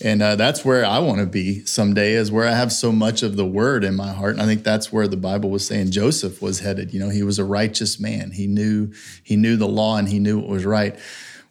and 0.02 0.20
uh, 0.22 0.36
that's 0.36 0.64
where 0.64 0.84
I 0.84 0.98
want 0.98 1.20
to 1.20 1.26
be 1.26 1.64
someday. 1.64 2.12
Is 2.12 2.30
where 2.30 2.46
I 2.46 2.52
have 2.52 2.72
so 2.72 2.92
much 2.92 3.22
of 3.22 3.36
the 3.36 3.46
Word 3.46 3.84
in 3.84 3.94
my 3.94 4.12
heart, 4.12 4.32
and 4.32 4.42
I 4.42 4.46
think 4.46 4.64
that's 4.64 4.92
where 4.92 5.08
the 5.08 5.16
Bible 5.16 5.50
was 5.50 5.66
saying 5.66 5.92
Joseph 5.92 6.42
was 6.42 6.60
headed. 6.60 6.92
You 6.92 7.00
know, 7.00 7.08
he 7.08 7.22
was 7.22 7.38
a 7.38 7.44
righteous 7.44 8.00
man. 8.00 8.32
He 8.32 8.46
knew 8.46 8.92
he 9.22 9.36
knew 9.36 9.56
the 9.56 9.68
law 9.68 9.96
and 9.96 10.08
he 10.08 10.18
knew 10.18 10.38
what 10.38 10.48
was 10.48 10.64
right. 10.64 10.98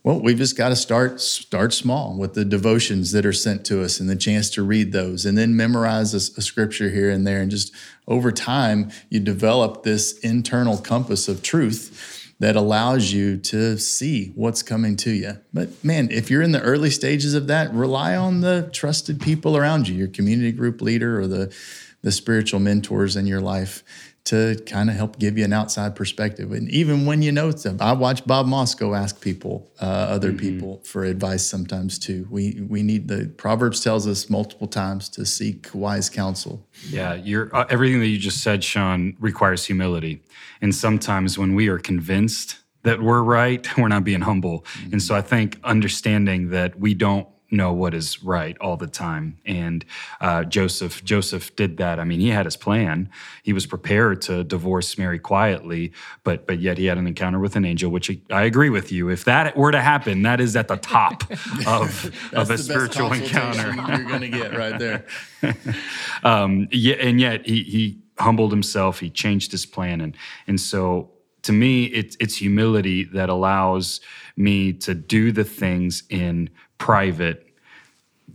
Well, 0.04 0.20
we've 0.20 0.38
just 0.38 0.58
got 0.58 0.70
to 0.70 0.76
start 0.76 1.22
start 1.22 1.74
small 1.74 2.18
with 2.18 2.34
the 2.34 2.44
devotions 2.44 3.14
that 3.14 3.26
are 3.26 3.32
sent 3.32 3.66
to 3.68 3.82
us 3.82 4.02
and 4.02 4.10
the 4.10 4.18
chance 4.18 4.50
to 4.52 4.62
read 4.62 4.92
those, 4.92 5.26
and 5.26 5.38
then 5.38 5.56
memorize 5.56 6.14
a, 6.14 6.18
a 6.38 6.42
scripture 6.42 6.90
here 6.90 7.10
and 7.10 7.26
there, 7.26 7.40
and 7.40 7.50
just 7.50 7.74
over 8.06 8.30
time 8.30 8.92
you 9.10 9.22
develop 9.22 9.84
this 9.84 10.20
internal 10.20 10.78
compass 10.78 11.30
of 11.30 11.42
truth 11.42 12.34
that 12.40 12.58
allows 12.58 13.14
you 13.14 13.38
to 13.38 13.78
see 13.78 14.34
what's 14.36 14.62
coming 14.62 14.98
to 14.98 15.12
you. 15.12 15.38
But 15.54 15.82
man, 15.86 16.10
if 16.12 16.30
you're 16.30 16.42
in 16.42 16.52
the 16.52 16.62
early 16.62 16.90
stages 16.90 17.34
of 17.34 17.48
that, 17.48 17.74
rely 17.74 18.18
on 18.18 18.42
the 18.42 18.70
trusted 18.74 19.22
people 19.22 19.56
around 19.56 19.88
you, 19.88 19.96
your 19.96 20.10
community 20.10 20.52
group 20.52 20.82
leader 20.82 21.18
or 21.18 21.28
the 21.28 21.56
the 22.02 22.12
spiritual 22.12 22.60
mentors 22.60 23.16
in 23.16 23.26
your 23.26 23.40
life 23.40 23.82
to 24.26 24.56
kind 24.66 24.90
of 24.90 24.96
help 24.96 25.20
give 25.20 25.38
you 25.38 25.44
an 25.44 25.52
outside 25.52 25.96
perspective. 25.96 26.54
And 26.54 26.70
even 26.70 27.06
when 27.06 27.22
you 27.22 27.32
know 27.32 27.52
them, 27.52 27.78
I 27.82 27.92
watch 27.92 28.26
Bob 28.26 28.46
Moss 28.46 28.74
go 28.74 28.94
ask 28.94 29.20
people, 29.20 29.70
uh, 29.82 29.86
other 29.86 30.30
mm-hmm. 30.30 30.38
people, 30.38 30.82
for 30.86 31.04
advice 31.04 31.46
sometimes 31.46 32.00
too. 32.00 32.26
We 32.30 32.62
we 32.70 32.84
need 32.84 33.10
the 33.10 33.34
Proverbs 33.38 33.82
tells 33.82 34.08
us 34.08 34.30
multiple 34.30 34.68
times 34.68 35.10
to 35.10 35.26
seek 35.26 35.70
wise 35.74 36.10
counsel. 36.10 36.66
Yeah, 36.90 37.16
you're 37.16 37.54
uh, 37.54 37.66
everything 37.70 38.00
that 38.00 38.08
you 38.08 38.18
just 38.18 38.42
said, 38.42 38.64
Shawn, 38.64 39.18
requires 39.20 39.66
humility. 39.66 40.24
And 40.62 40.74
sometimes 40.74 41.38
when 41.38 41.54
we 41.54 41.68
are 41.68 41.80
convinced 41.80 42.60
that 42.84 43.02
we're 43.02 43.24
right, 43.24 43.66
we're 43.78 43.90
not 43.90 44.06
being 44.06 44.22
humble. 44.22 44.62
Mm-hmm. 44.62 44.94
And 44.94 45.02
so 45.02 45.16
I 45.16 45.22
think 45.22 45.60
understanding 45.66 46.50
that 46.52 46.80
we 46.80 46.94
don't 46.94 47.28
know 47.54 47.72
what 47.72 47.94
is 47.94 48.24
right 48.24 48.58
all 48.60 48.76
the 48.76 48.88
time. 48.88 49.38
And 49.46 49.86
uh, 50.20 50.44
Joseph, 50.44 51.04
Joseph 51.04 51.56
did 51.56 51.78
that. 51.78 52.00
I 52.00 52.04
mean, 52.04 52.20
he 52.20 52.30
had 52.30 52.46
his 52.46 52.58
plan. 52.58 53.10
He 53.44 53.54
was 53.54 53.66
prepared 53.66 54.22
to 54.24 54.44
divorce 54.44 54.98
Mary 54.98 55.20
quietly, 55.20 55.94
but 56.24 56.48
but 56.48 56.60
yet 56.60 56.78
he 56.78 56.86
had 56.86 56.98
an 56.98 57.08
encounter 57.08 57.40
with 57.40 57.56
an 57.56 57.66
angel. 57.66 57.92
Which 57.92 58.12
I 58.30 58.44
agree 58.44 58.70
with 58.70 58.92
you. 58.92 59.10
If 59.10 59.26
that 59.26 59.56
were 59.56 59.72
to 59.72 59.82
happen, 59.82 60.24
that 60.24 60.42
is 60.42 60.56
at 60.56 60.68
the 60.68 60.78
top 60.78 61.24
of 61.68 62.12
of 62.34 62.50
a 62.50 62.58
spiritual 62.58 63.14
encounter 63.14 63.74
you're 63.96 64.08
going 64.08 64.22
to 64.22 64.30
get 64.30 64.58
right 64.58 64.78
there. 64.80 65.06
um, 66.24 66.68
yeah, 66.72 66.96
and 66.96 67.20
yet 67.20 67.46
he 67.46 67.64
he 67.64 68.02
humbled 68.20 68.52
himself. 68.52 69.00
He 69.00 69.10
changed 69.10 69.52
his 69.52 69.66
plan, 69.66 70.02
and 70.02 70.18
and 70.48 70.60
so 70.60 71.12
to 71.44 71.52
me, 71.52 71.86
it's 71.86 72.18
it's 72.20 72.38
humility 72.38 73.04
that 73.04 73.30
allows 73.30 74.02
me 74.36 74.74
to 74.74 74.94
do 74.96 75.32
the 75.32 75.44
things 75.44 76.04
in 76.10 76.50
private 76.84 77.48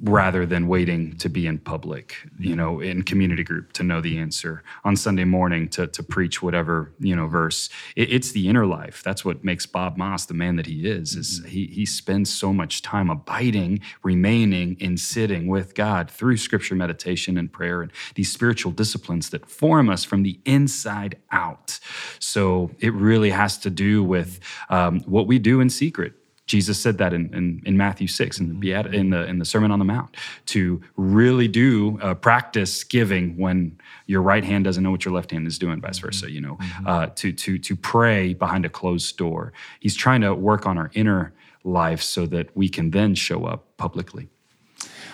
rather 0.03 0.47
than 0.47 0.69
waiting 0.69 1.15
to 1.17 1.29
be 1.29 1.47
in 1.47 1.59
public, 1.59 2.15
you 2.39 2.57
know, 2.57 2.81
in 2.81 3.03
community 3.03 3.45
group 3.45 3.73
to 3.75 3.83
know 3.83 4.01
the 4.01 4.17
answer 4.17 4.63
on 4.85 4.97
Sunday 4.97 5.25
morning 5.25 5.69
to, 5.69 5.87
to 5.89 6.03
preach 6.03 6.41
whatever, 6.41 6.93
you 6.99 7.15
know, 7.15 7.27
verse. 7.27 7.69
It, 7.95 8.11
it's 8.11 8.33
the 8.33 8.49
inner 8.49 8.65
life. 8.65 9.03
That's 9.05 9.23
what 9.23 9.45
makes 9.45 9.67
Bob 9.67 9.99
Moss 9.99 10.25
the 10.25 10.33
man 10.35 10.57
that 10.57 10.67
he 10.67 10.89
is, 10.89 11.15
is 11.15 11.41
mm-hmm. 11.41 11.49
he, 11.51 11.67
he 11.67 11.85
spends 11.85 12.33
so 12.33 12.55
much 12.55 12.81
time 12.81 13.11
abiding, 13.11 13.81
remaining 14.03 14.79
and 14.81 14.99
sitting 14.99 15.47
with 15.47 15.75
God 15.75 16.11
through 16.11 16.39
scripture 16.39 16.75
meditation 16.75 17.37
and 17.37 17.53
prayer 17.53 17.83
and 17.83 17.93
these 18.15 18.33
spiritual 18.33 18.73
disciplines 18.73 19.29
that 19.31 19.51
form 19.51 19.91
us 19.91 20.05
from 20.05 20.23
the 20.23 20.41
inside 20.47 21.19
out. 21.33 21.81
So 22.19 22.71
it 22.79 22.95
really 22.95 23.31
has 23.31 23.59
to 23.59 23.71
do 23.71 24.03
with 24.03 24.41
um, 24.71 25.01
what 25.01 25.27
we 25.27 25.39
do 25.39 25.61
in 25.61 25.69
secret 25.69 26.15
Jesus 26.49 26.81
said 26.81 26.99
that 26.99 27.13
in, 27.13 27.33
in, 27.35 27.63
in 27.65 27.77
Matthew 27.77 28.09
6 28.09 28.41
in 28.41 28.59
the, 28.59 28.73
in, 28.91 29.11
the, 29.11 29.27
in 29.27 29.39
the 29.39 29.45
Sermon 29.45 29.71
on 29.71 29.79
the 29.79 29.85
Mount 29.85 30.17
to 30.47 30.83
really 30.97 31.47
do 31.47 31.99
uh, 32.03 32.15
practice 32.15 32.83
giving 32.83 33.37
when 33.37 33.79
your 34.07 34.23
right 34.23 34.43
hand 34.43 34.65
doesn't 34.65 34.83
know 34.83 34.91
what 34.91 35.05
your 35.05 35.15
left 35.15 35.31
hand 35.31 35.47
is 35.47 35.59
doing, 35.59 35.81
vice 35.81 35.99
versa, 35.99 36.31
you 36.31 36.41
know, 36.41 36.57
mm-hmm. 36.57 36.87
uh, 36.87 37.07
to, 37.15 37.33
to, 37.33 37.59
to 37.59 37.77
pray 37.77 38.33
behind 38.33 38.65
a 38.65 38.71
closed 38.71 39.17
door. 39.19 39.53
He's 39.79 39.95
trying 39.95 40.23
to 40.23 40.35
work 40.35 40.67
on 40.67 40.79
our 40.79 40.91
inner 40.95 41.35
life 41.65 42.03
so 42.03 42.27
that 42.27 42.57
we 42.57 42.69
can 42.69 42.91
then 42.91 43.15
show 43.15 43.45
up 43.45 43.77
publicly. 43.77 44.29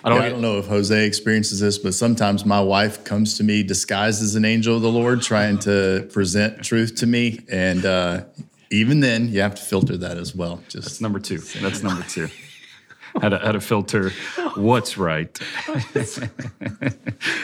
I 0.05 0.11
don't, 0.11 0.21
yeah, 0.21 0.27
I 0.27 0.29
don't 0.29 0.43
know 0.43 0.59
if 0.59 0.67
Jose 0.67 1.07
experiences 1.07 1.61
this, 1.61 1.79
but 1.79 1.95
sometimes 1.95 2.45
my 2.45 2.61
wife 2.61 3.05
comes 3.05 3.39
to 3.39 3.45
me 3.45 3.63
disguised 3.63 4.23
as 4.23 4.35
an 4.35 4.45
angel 4.45 4.77
of 4.77 4.83
the 4.83 4.91
Lord, 4.91 5.23
trying 5.23 5.59
to 5.61 6.09
present 6.13 6.63
truth 6.63 6.97
to 6.97 7.07
me. 7.07 7.41
And 7.51 7.87
uh, 7.87 8.25
even 8.75 9.01
then, 9.01 9.29
you 9.29 9.41
have 9.41 9.55
to 9.55 9.63
filter 9.63 9.97
that 9.99 10.17
as 10.17 10.35
well. 10.35 10.63
Just 10.69 10.85
That's 10.89 11.01
number 11.01 11.21
two. 11.21 11.39
That's 11.39 11.83
number 11.83 12.03
two 12.09 12.29
how 13.21 13.29
to 13.29 13.39
how 13.39 13.53
to 13.53 13.61
filter 13.61 14.11
what's 14.57 14.99
right. 14.99 15.33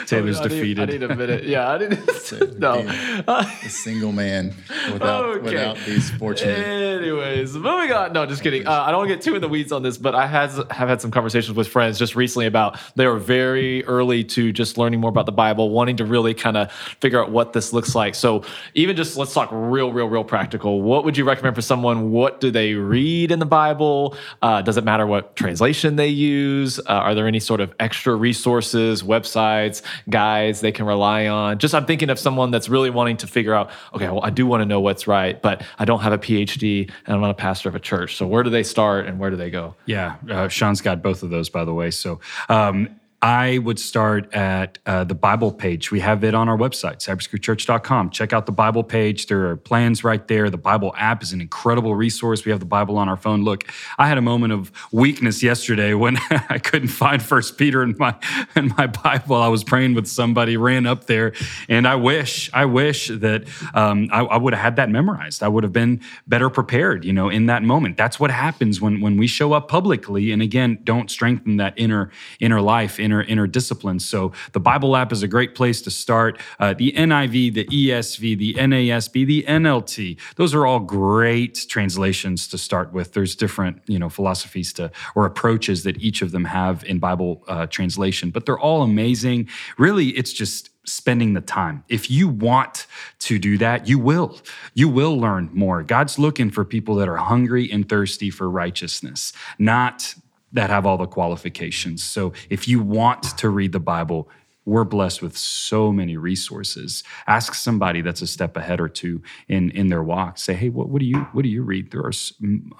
Taylor's 0.05 0.39
I 0.39 0.43
need, 0.43 0.49
defeated. 0.49 0.89
I 0.89 0.91
need 0.91 1.03
a 1.03 1.15
minute. 1.15 1.45
Yeah, 1.45 1.71
I 1.71 1.77
didn't. 1.77 2.59
no, 2.59 2.79
a 3.27 3.45
single 3.69 4.11
man 4.11 4.53
without 4.91 5.25
okay. 5.25 5.41
without 5.41 5.77
these 5.85 6.09
fortunate. 6.11 6.57
Anyways, 6.57 7.53
moving 7.55 7.91
on. 7.91 8.11
No, 8.13 8.25
just 8.25 8.43
kidding. 8.43 8.67
Uh, 8.67 8.71
I 8.71 8.91
don't 8.91 8.99
want 8.99 9.09
to 9.09 9.15
get 9.15 9.23
too 9.23 9.35
in 9.35 9.41
the 9.41 9.47
weeds 9.47 9.71
on 9.71 9.81
this, 9.81 9.97
but 9.97 10.13
I 10.13 10.27
has 10.27 10.57
have 10.71 10.89
had 10.89 11.01
some 11.01 11.11
conversations 11.11 11.55
with 11.55 11.67
friends 11.67 11.97
just 11.97 12.15
recently 12.15 12.47
about 12.47 12.77
they 12.95 13.07
were 13.07 13.19
very 13.19 13.85
early 13.85 14.23
to 14.25 14.51
just 14.51 14.77
learning 14.77 14.99
more 14.99 15.09
about 15.09 15.25
the 15.25 15.31
Bible, 15.31 15.69
wanting 15.69 15.97
to 15.97 16.05
really 16.05 16.33
kind 16.33 16.57
of 16.57 16.71
figure 16.71 17.23
out 17.23 17.31
what 17.31 17.53
this 17.53 17.71
looks 17.71 17.95
like. 17.95 18.15
So 18.15 18.43
even 18.73 18.95
just 18.95 19.15
let's 19.15 19.33
talk 19.33 19.49
real, 19.51 19.93
real, 19.93 20.07
real 20.07 20.23
practical. 20.23 20.81
What 20.81 21.05
would 21.05 21.17
you 21.17 21.23
recommend 21.23 21.55
for 21.55 21.61
someone? 21.61 22.11
What 22.11 22.41
do 22.41 22.51
they 22.51 22.73
read 22.73 23.31
in 23.31 23.39
the 23.39 23.45
Bible? 23.45 24.17
Uh, 24.41 24.61
does 24.61 24.77
it 24.77 24.83
matter 24.83 25.07
what 25.07 25.35
translation? 25.35 25.60
Translation 25.61 25.95
they 25.95 26.07
use? 26.07 26.79
Uh, 26.79 26.83
are 26.87 27.13
there 27.13 27.27
any 27.27 27.39
sort 27.39 27.61
of 27.61 27.71
extra 27.79 28.15
resources, 28.15 29.03
websites, 29.03 29.83
guides 30.09 30.59
they 30.59 30.71
can 30.71 30.87
rely 30.87 31.27
on? 31.27 31.59
Just 31.59 31.75
I'm 31.75 31.85
thinking 31.85 32.09
of 32.09 32.17
someone 32.17 32.49
that's 32.49 32.67
really 32.67 32.89
wanting 32.89 33.17
to 33.17 33.27
figure 33.27 33.53
out, 33.53 33.69
okay, 33.93 34.07
well, 34.07 34.23
I 34.23 34.31
do 34.31 34.47
want 34.47 34.61
to 34.61 34.65
know 34.65 34.79
what's 34.79 35.05
right, 35.05 35.39
but 35.39 35.61
I 35.77 35.85
don't 35.85 35.99
have 35.99 36.13
a 36.13 36.17
PhD 36.17 36.89
and 37.05 37.15
I'm 37.15 37.21
not 37.21 37.29
a 37.29 37.35
pastor 37.35 37.69
of 37.69 37.75
a 37.75 37.79
church. 37.79 38.15
So 38.15 38.25
where 38.25 38.41
do 38.41 38.49
they 38.49 38.63
start 38.63 39.05
and 39.05 39.19
where 39.19 39.29
do 39.29 39.35
they 39.35 39.51
go? 39.51 39.75
Yeah, 39.85 40.15
uh, 40.31 40.47
Shawn's 40.47 40.81
got 40.81 41.03
both 41.03 41.21
of 41.21 41.29
those, 41.29 41.47
by 41.47 41.63
the 41.63 41.75
way. 41.75 41.91
So 41.91 42.19
um, 42.49 42.99
I 43.21 43.59
would 43.59 43.77
start 43.77 44.33
at 44.33 44.79
uh, 44.87 45.03
the 45.03 45.13
Bible 45.13 45.51
page. 45.51 45.91
We 45.91 45.99
have 45.99 46.23
it 46.23 46.33
on 46.33 46.49
our 46.49 46.57
website, 46.57 47.05
cypresscreekchurch.com. 47.05 48.09
Check 48.09 48.33
out 48.33 48.47
the 48.47 48.51
Bible 48.51 48.83
page. 48.83 49.27
There 49.27 49.47
are 49.49 49.57
plans 49.57 50.03
right 50.03 50.27
there. 50.27 50.49
The 50.49 50.57
Bible 50.57 50.91
app 50.97 51.21
is 51.21 51.31
an 51.31 51.39
incredible 51.39 51.93
resource. 51.93 52.45
We 52.45 52.51
have 52.51 52.59
the 52.59 52.65
Bible 52.65 52.97
on 52.97 53.07
our 53.07 53.17
phone. 53.17 53.43
Look, 53.43 53.65
I 53.99 54.07
had 54.07 54.17
a 54.17 54.23
moment 54.23 54.53
of 54.53 54.71
weakness 54.91 55.43
yesterday 55.43 55.93
when 55.93 56.17
I 56.49 56.57
couldn't 56.57 56.87
find 56.87 57.21
First 57.21 57.59
Peter 57.59 57.83
in 57.83 57.95
my 57.99 58.15
in 58.55 58.73
my 58.75 58.87
Bible. 58.87 59.35
I 59.35 59.49
was 59.49 59.63
praying 59.63 59.93
with 59.93 60.07
somebody, 60.07 60.57
ran 60.57 60.87
up 60.87 61.05
there, 61.05 61.33
and 61.69 61.87
I 61.87 61.95
wish, 61.95 62.49
I 62.53 62.65
wish 62.65 63.09
that 63.09 63.43
um, 63.75 64.09
I, 64.11 64.21
I 64.21 64.37
would 64.37 64.53
have 64.53 64.63
had 64.63 64.75
that 64.77 64.89
memorized. 64.89 65.43
I 65.43 65.47
would 65.47 65.63
have 65.63 65.73
been 65.73 66.01
better 66.25 66.49
prepared, 66.49 67.05
you 67.05 67.13
know, 67.13 67.29
in 67.29 67.45
that 67.45 67.61
moment. 67.61 67.97
That's 67.97 68.19
what 68.19 68.31
happens 68.31 68.81
when 68.81 68.99
when 68.99 69.17
we 69.17 69.27
show 69.27 69.53
up 69.53 69.67
publicly, 69.67 70.31
and 70.31 70.41
again, 70.41 70.79
don't 70.83 71.11
strengthen 71.11 71.57
that 71.57 71.75
inner 71.77 72.09
inner 72.39 72.61
life, 72.61 72.99
inner 72.99 73.10
inner 73.19 73.47
disciplines. 73.47 74.05
So 74.05 74.31
the 74.53 74.61
Bible 74.61 74.95
app 74.95 75.11
is 75.11 75.23
a 75.23 75.27
great 75.27 75.55
place 75.55 75.81
to 75.81 75.91
start. 75.91 76.39
Uh, 76.59 76.73
the 76.73 76.93
NIV, 76.93 77.53
the 77.53 77.65
ESV, 77.65 78.37
the 78.37 78.53
NASB, 78.53 79.25
the 79.25 79.43
NLT. 79.43 80.17
Those 80.35 80.53
are 80.53 80.65
all 80.65 80.79
great 80.79 81.65
translations 81.67 82.47
to 82.47 82.57
start 82.57 82.93
with. 82.93 83.13
There's 83.13 83.35
different 83.35 83.81
you 83.87 83.99
know 83.99 84.09
philosophies 84.09 84.71
to 84.73 84.91
or 85.15 85.25
approaches 85.25 85.83
that 85.83 85.99
each 86.01 86.21
of 86.21 86.31
them 86.31 86.45
have 86.45 86.83
in 86.85 86.99
Bible 86.99 87.43
uh, 87.47 87.67
translation, 87.67 88.29
but 88.29 88.45
they're 88.45 88.59
all 88.59 88.83
amazing. 88.83 89.49
Really, 89.77 90.09
it's 90.09 90.31
just 90.31 90.69
spending 90.85 91.33
the 91.33 91.41
time. 91.41 91.83
If 91.89 92.09
you 92.09 92.27
want 92.27 92.87
to 93.19 93.37
do 93.37 93.57
that, 93.59 93.87
you 93.87 93.99
will. 93.99 94.39
You 94.73 94.89
will 94.89 95.17
learn 95.17 95.49
more. 95.53 95.83
God's 95.83 96.17
looking 96.17 96.49
for 96.49 96.65
people 96.65 96.95
that 96.95 97.07
are 97.07 97.17
hungry 97.17 97.71
and 97.71 97.87
thirsty 97.87 98.29
for 98.29 98.49
righteousness, 98.49 99.31
not 99.59 100.15
that 100.53 100.69
have 100.69 100.85
all 100.85 100.97
the 100.97 101.07
qualifications. 101.07 102.03
So 102.03 102.33
if 102.49 102.67
you 102.67 102.81
want 102.81 103.23
to 103.37 103.49
read 103.49 103.71
the 103.71 103.79
Bible, 103.79 104.29
we're 104.65 104.83
blessed 104.83 105.21
with 105.21 105.35
so 105.37 105.91
many 105.91 106.17
resources. 106.17 107.03
Ask 107.25 107.55
somebody 107.55 108.01
that's 108.01 108.21
a 108.21 108.27
step 108.27 108.55
ahead 108.55 108.79
or 108.79 108.87
two 108.87 109.21
in 109.47 109.71
in 109.71 109.87
their 109.87 110.03
walk. 110.03 110.37
Say, 110.37 110.53
hey, 110.53 110.69
what, 110.69 110.89
what 110.89 110.99
do 110.99 111.05
you 111.05 111.19
what 111.33 111.43
do 111.43 111.49
you 111.49 111.63
read? 111.63 111.91
There 111.91 112.01
are, 112.01 112.11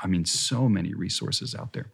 I 0.03 0.07
mean, 0.07 0.25
so 0.25 0.69
many 0.69 0.93
resources 0.93 1.55
out 1.55 1.73
there. 1.73 1.91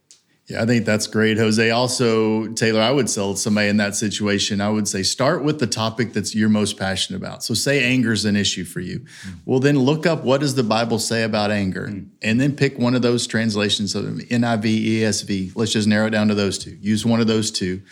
Yeah, 0.48 0.62
I 0.62 0.66
think 0.66 0.86
that's 0.86 1.06
great, 1.06 1.36
Jose. 1.36 1.70
Also, 1.70 2.46
Taylor, 2.54 2.80
I 2.80 2.90
would 2.90 3.06
tell 3.06 3.36
somebody 3.36 3.68
in 3.68 3.76
that 3.76 3.94
situation, 3.94 4.62
I 4.62 4.70
would 4.70 4.88
say 4.88 5.02
start 5.02 5.44
with 5.44 5.60
the 5.60 5.66
topic 5.66 6.14
that's 6.14 6.34
you're 6.34 6.48
most 6.48 6.78
passionate 6.78 7.18
about. 7.18 7.44
So, 7.44 7.52
say 7.52 7.84
anger 7.84 8.12
is 8.12 8.24
an 8.24 8.34
issue 8.34 8.64
for 8.64 8.80
you. 8.80 9.00
Mm. 9.00 9.34
Well, 9.44 9.60
then 9.60 9.78
look 9.78 10.06
up 10.06 10.24
what 10.24 10.40
does 10.40 10.54
the 10.54 10.62
Bible 10.62 10.98
say 10.98 11.22
about 11.22 11.50
anger, 11.50 11.88
mm. 11.88 12.08
and 12.22 12.40
then 12.40 12.56
pick 12.56 12.78
one 12.78 12.94
of 12.94 13.02
those 13.02 13.26
translations 13.26 13.94
of 13.94 14.04
NIV, 14.06 14.86
ESV. 14.86 15.52
Let's 15.54 15.72
just 15.72 15.86
narrow 15.86 16.06
it 16.06 16.10
down 16.10 16.28
to 16.28 16.34
those 16.34 16.56
two. 16.56 16.78
Use 16.80 17.04
one 17.04 17.20
of 17.20 17.26
those 17.26 17.50
two, 17.50 17.82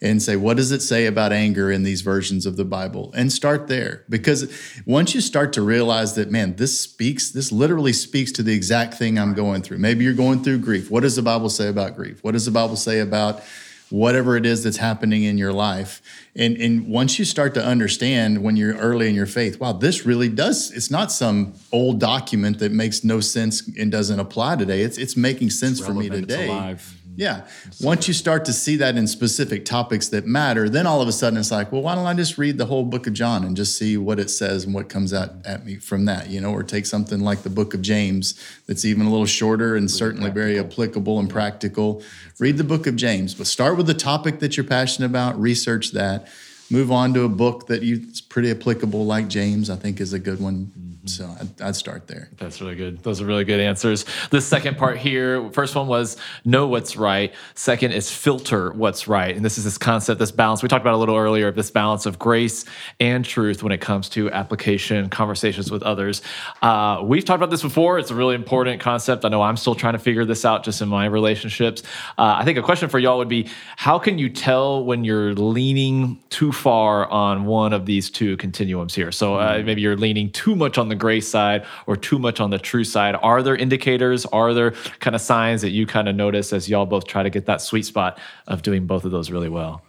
and 0.00 0.22
say, 0.22 0.36
what 0.36 0.56
does 0.56 0.72
it 0.72 0.82
say 0.82 1.06
about 1.06 1.32
anger 1.32 1.70
in 1.70 1.82
these 1.82 2.00
versions 2.02 2.46
of 2.46 2.56
the 2.56 2.64
Bible? 2.64 3.12
And 3.16 3.32
start 3.32 3.68
there. 3.68 4.04
Because 4.08 4.52
once 4.86 5.14
you 5.14 5.20
start 5.20 5.52
to 5.54 5.62
realize 5.62 6.14
that, 6.14 6.30
man, 6.30 6.56
this 6.56 6.78
speaks, 6.78 7.30
this 7.30 7.52
literally 7.52 7.92
speaks 7.92 8.32
to 8.32 8.42
the 8.42 8.54
exact 8.54 8.94
thing 8.94 9.18
I'm 9.18 9.34
going 9.34 9.62
through. 9.62 9.78
Maybe 9.78 10.04
you're 10.04 10.14
going 10.14 10.42
through 10.42 10.58
grief. 10.58 10.90
What 10.90 11.00
does 11.02 11.16
the 11.16 11.22
Bible 11.22 11.50
say 11.50 11.68
about 11.68 11.96
grief? 11.96 12.22
What 12.22 12.32
does 12.32 12.44
the 12.44 12.50
Bible 12.50 12.76
say 12.76 13.00
about 13.00 13.42
whatever 13.90 14.36
it 14.36 14.46
is 14.46 14.64
that's 14.64 14.78
happening 14.78 15.24
in 15.24 15.38
your 15.38 15.52
life. 15.52 16.02
And, 16.34 16.56
and 16.56 16.88
once 16.88 17.18
you 17.18 17.24
start 17.24 17.54
to 17.54 17.64
understand 17.64 18.42
when 18.42 18.56
you're 18.56 18.76
early 18.76 19.08
in 19.08 19.14
your 19.14 19.26
faith, 19.26 19.60
wow, 19.60 19.72
this 19.72 20.04
really 20.04 20.28
does, 20.28 20.72
it's 20.72 20.90
not 20.90 21.12
some 21.12 21.54
old 21.70 22.00
document 22.00 22.58
that 22.58 22.72
makes 22.72 23.04
no 23.04 23.20
sense 23.20 23.68
and 23.76 23.92
doesn't 23.92 24.18
apply 24.18 24.56
today. 24.56 24.80
It's, 24.82 24.98
it's 24.98 25.16
making 25.16 25.50
sense 25.50 25.78
it's 25.78 25.86
for 25.86 25.94
me 25.94 26.08
today. 26.08 26.76
Yeah. 27.16 27.46
Once 27.80 28.08
you 28.08 28.14
start 28.14 28.44
to 28.46 28.52
see 28.52 28.76
that 28.76 28.96
in 28.96 29.06
specific 29.06 29.64
topics 29.64 30.08
that 30.08 30.26
matter, 30.26 30.68
then 30.68 30.86
all 30.86 31.00
of 31.00 31.08
a 31.08 31.12
sudden 31.12 31.38
it's 31.38 31.50
like, 31.50 31.70
well, 31.70 31.82
why 31.82 31.94
don't 31.94 32.06
I 32.06 32.14
just 32.14 32.38
read 32.38 32.58
the 32.58 32.66
whole 32.66 32.84
book 32.84 33.06
of 33.06 33.12
John 33.12 33.44
and 33.44 33.56
just 33.56 33.78
see 33.78 33.96
what 33.96 34.18
it 34.18 34.30
says 34.30 34.64
and 34.64 34.74
what 34.74 34.88
comes 34.88 35.14
out 35.14 35.30
at 35.44 35.64
me 35.64 35.76
from 35.76 36.04
that, 36.06 36.28
you 36.28 36.40
know, 36.40 36.52
or 36.52 36.62
take 36.62 36.86
something 36.86 37.20
like 37.20 37.42
the 37.42 37.50
book 37.50 37.74
of 37.74 37.82
James 37.82 38.34
that's 38.66 38.84
even 38.84 39.06
a 39.06 39.10
little 39.10 39.26
shorter 39.26 39.76
and 39.76 39.90
certainly 39.90 40.30
very 40.30 40.58
applicable 40.58 41.18
and 41.18 41.30
practical. 41.30 42.02
Read 42.38 42.56
the 42.56 42.64
book 42.64 42.86
of 42.86 42.96
James, 42.96 43.34
but 43.34 43.46
start 43.46 43.76
with 43.76 43.86
the 43.86 43.94
topic 43.94 44.40
that 44.40 44.56
you're 44.56 44.64
passionate 44.64 45.06
about, 45.06 45.40
research 45.40 45.92
that 45.92 46.28
move 46.70 46.90
on 46.90 47.14
to 47.14 47.22
a 47.24 47.28
book 47.28 47.66
that 47.66 47.82
you 47.82 48.00
it's 48.08 48.20
pretty 48.20 48.50
applicable 48.50 49.04
like 49.04 49.28
james 49.28 49.68
i 49.68 49.76
think 49.76 50.00
is 50.00 50.12
a 50.14 50.18
good 50.18 50.40
one 50.40 50.66
mm-hmm. 50.66 50.93
So 51.06 51.34
I'd, 51.40 51.62
I'd, 51.62 51.76
start 51.76 52.06
there. 52.06 52.28
That's 52.38 52.60
really 52.60 52.74
good. 52.74 53.02
Those 53.02 53.20
are 53.20 53.26
really 53.26 53.44
good 53.44 53.60
answers. 53.60 54.04
The 54.30 54.40
second 54.40 54.78
part 54.78 54.98
here 54.98 55.50
first 55.50 55.74
one 55.74 55.86
was 55.86 56.16
know 56.44 56.66
what's 56.66 56.96
right. 56.96 57.34
Second 57.54 57.92
is 57.92 58.10
filter 58.10 58.72
what's 58.72 59.06
right. 59.06 59.34
And 59.34 59.44
this 59.44 59.58
is 59.58 59.64
this 59.64 59.78
concept 59.78 60.18
this 60.18 60.30
balance 60.30 60.62
we 60.62 60.68
talked 60.68 60.82
about 60.82 60.94
a 60.94 60.98
little 60.98 61.16
earlier 61.16 61.48
of 61.48 61.54
this 61.54 61.70
balance 61.70 62.06
of 62.06 62.18
grace 62.18 62.64
and 63.00 63.24
truth 63.24 63.62
when 63.62 63.72
it 63.72 63.80
comes 63.80 64.08
to 64.10 64.30
application 64.30 65.08
conversations 65.10 65.70
with 65.70 65.82
others. 65.82 66.22
Uh, 66.62 67.02
we've 67.04 67.24
talked 67.24 67.38
about 67.38 67.50
this 67.50 67.62
before. 67.62 67.98
It's 67.98 68.10
a 68.10 68.14
really 68.14 68.34
important 68.34 68.80
concept. 68.80 69.24
I 69.24 69.28
know 69.28 69.42
i'm 69.42 69.56
still 69.56 69.74
trying 69.74 69.94
to 69.94 69.98
figure 69.98 70.24
this 70.24 70.44
out 70.44 70.64
just 70.64 70.80
in 70.80 70.88
my 70.88 71.06
relationships. 71.06 71.82
Uh, 72.18 72.36
i 72.38 72.44
think 72.44 72.58
a 72.58 72.62
question 72.62 72.88
for 72.88 72.98
y'all 72.98 73.18
would 73.18 73.28
be 73.28 73.48
how 73.76 73.98
can 73.98 74.18
you 74.18 74.28
tell 74.28 74.84
when 74.84 75.04
you're 75.04 75.34
leaning 75.34 76.18
too 76.30 76.52
far 76.52 77.08
on 77.10 77.44
one 77.44 77.72
of 77.72 77.86
these 77.86 78.10
two 78.10 78.36
continuums 78.38 78.94
here. 78.94 79.12
So 79.12 79.36
uh, 79.36 79.54
mm-hmm. 79.54 79.66
maybe 79.66 79.80
you're 79.80 79.96
leaning 79.96 80.30
too 80.30 80.56
much 80.56 80.78
on 80.78 80.88
the 80.88 80.93
grace 80.94 81.28
side 81.28 81.64
or 81.86 81.96
too 81.96 82.18
much 82.18 82.40
on 82.40 82.50
the 82.50 82.58
true 82.58 82.84
side. 82.84 83.16
Are 83.22 83.42
there 83.42 83.56
indicators? 83.56 84.26
Are 84.26 84.54
there 84.54 84.72
kind 85.00 85.14
of 85.14 85.20
signs 85.20 85.62
that 85.62 85.70
you 85.70 85.86
kind 85.86 86.08
of 86.08 86.16
notice 86.16 86.52
as 86.52 86.68
y'all 86.68 86.86
both 86.86 87.06
try 87.06 87.22
to 87.22 87.30
get 87.30 87.46
that 87.46 87.60
sweet 87.60 87.84
spot 87.84 88.18
of 88.46 88.62
doing 88.62 88.86
both 88.86 89.04
of 89.04 89.10
those 89.10 89.30
really 89.30 89.48
well? 89.48 89.82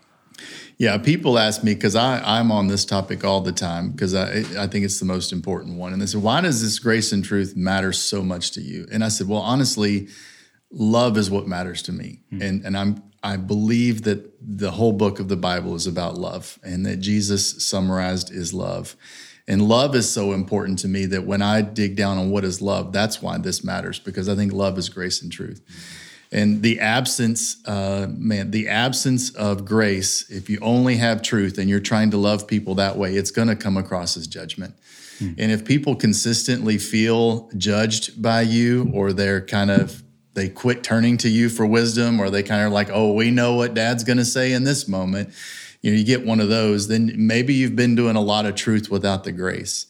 Yeah, 0.78 0.98
people 0.98 1.40
ask 1.40 1.64
me 1.64 1.74
because 1.74 1.96
I'm 1.96 2.52
on 2.52 2.68
this 2.68 2.84
topic 2.84 3.24
all 3.24 3.40
the 3.40 3.54
time 3.54 3.92
because 3.92 4.14
I, 4.14 4.40
I 4.60 4.68
think 4.68 4.84
it's 4.84 5.00
the 5.00 5.06
most 5.06 5.32
important 5.32 5.78
one. 5.78 5.94
And 5.94 6.02
they 6.02 6.06
said, 6.06 6.22
why 6.22 6.42
does 6.42 6.62
this 6.62 6.80
grace 6.80 7.14
and 7.14 7.24
truth 7.24 7.56
matter 7.56 7.94
so 7.94 8.22
much 8.22 8.52
to 8.52 8.62
you? 8.62 8.86
And 8.92 9.02
I 9.02 9.08
said, 9.08 9.30
well, 9.30 9.40
honestly, 9.40 10.10
love 10.72 11.18
is 11.18 11.32
what 11.32 11.48
matters 11.48 11.82
to 11.84 11.94
me. 11.94 12.24
Mm-hmm. 12.34 12.42
And, 12.42 12.66
and 12.66 12.78
I'm 12.78 13.04
I 13.26 13.38
believe 13.38 14.04
that 14.04 14.32
the 14.40 14.70
whole 14.70 14.92
book 14.92 15.20
of 15.20 15.30
the 15.30 15.36
Bible 15.36 15.74
is 15.74 15.88
about 15.88 16.16
love 16.16 16.60
and 16.64 16.86
that 16.86 16.98
Jesus 16.98 17.66
summarized 17.66 18.32
is 18.32 18.54
love. 18.54 18.96
And 19.48 19.68
love 19.68 19.96
is 19.96 20.12
so 20.12 20.34
important 20.34 20.80
to 20.80 20.88
me 20.88 21.06
that 21.08 21.26
when 21.26 21.42
I 21.42 21.62
dig 21.62 21.96
down 21.96 22.18
on 22.18 22.32
what 22.32 22.44
is 22.44 22.62
love, 22.62 22.92
that's 22.92 23.22
why 23.22 23.38
this 23.38 23.64
matters 23.64 24.00
because 24.00 24.28
I 24.28 24.36
think 24.36 24.52
love 24.54 24.78
is 24.78 24.90
grace 24.90 25.22
and 25.22 25.32
truth. 25.32 25.62
And 26.32 26.64
the 26.64 26.80
absence, 26.80 27.66
uh, 27.68 28.08
man, 28.10 28.52
the 28.52 28.68
absence 28.68 29.34
of 29.36 29.64
grace, 29.64 30.30
if 30.30 30.50
you 30.50 30.58
only 30.62 30.98
have 30.98 31.22
truth 31.22 31.60
and 31.60 31.70
you're 31.70 31.80
trying 31.80 32.12
to 32.12 32.18
love 32.18 32.48
people 32.48 32.76
that 32.76 32.98
way, 32.98 33.16
it's 33.16 33.32
going 33.32 33.48
to 33.48 33.56
come 33.56 33.78
across 33.78 34.18
as 34.18 34.26
judgment. 34.26 34.74
Hmm. 35.20 35.34
And 35.38 35.52
if 35.52 35.64
people 35.64 35.96
consistently 35.96 36.78
feel 36.80 37.50
judged 37.56 38.22
by 38.22 38.42
you 38.42 38.92
or 38.94 39.14
they're 39.14 39.42
kind 39.42 39.72
of 39.72 40.02
they 40.34 40.50
quit 40.50 40.84
turning 40.84 41.16
to 41.16 41.30
you 41.30 41.48
for 41.48 41.66
wisdom 41.66 42.20
or 42.20 42.30
they 42.30 42.44
kind 42.44 42.66
of 42.66 42.74
like 42.74 42.90
oh 42.92 43.14
we 43.14 43.32
know 43.32 43.56
what 43.56 43.74
dad's 43.74 44.04
going 44.04 44.18
to 44.18 44.26
say 44.26 44.52
in 44.52 44.66
this 44.66 44.86
moment 44.86 45.30
you 45.86 45.92
know 45.92 45.98
you 45.98 46.04
get 46.04 46.26
one 46.26 46.40
of 46.40 46.50
those 46.50 46.88
then 46.88 47.14
maybe 47.16 47.54
you've 47.54 47.76
been 47.76 47.96
doing 47.96 48.16
a 48.16 48.22
lot 48.22 48.46
of 48.46 48.56
truth 48.56 48.90
without 48.90 49.24
the 49.24 49.32
grace 49.32 49.86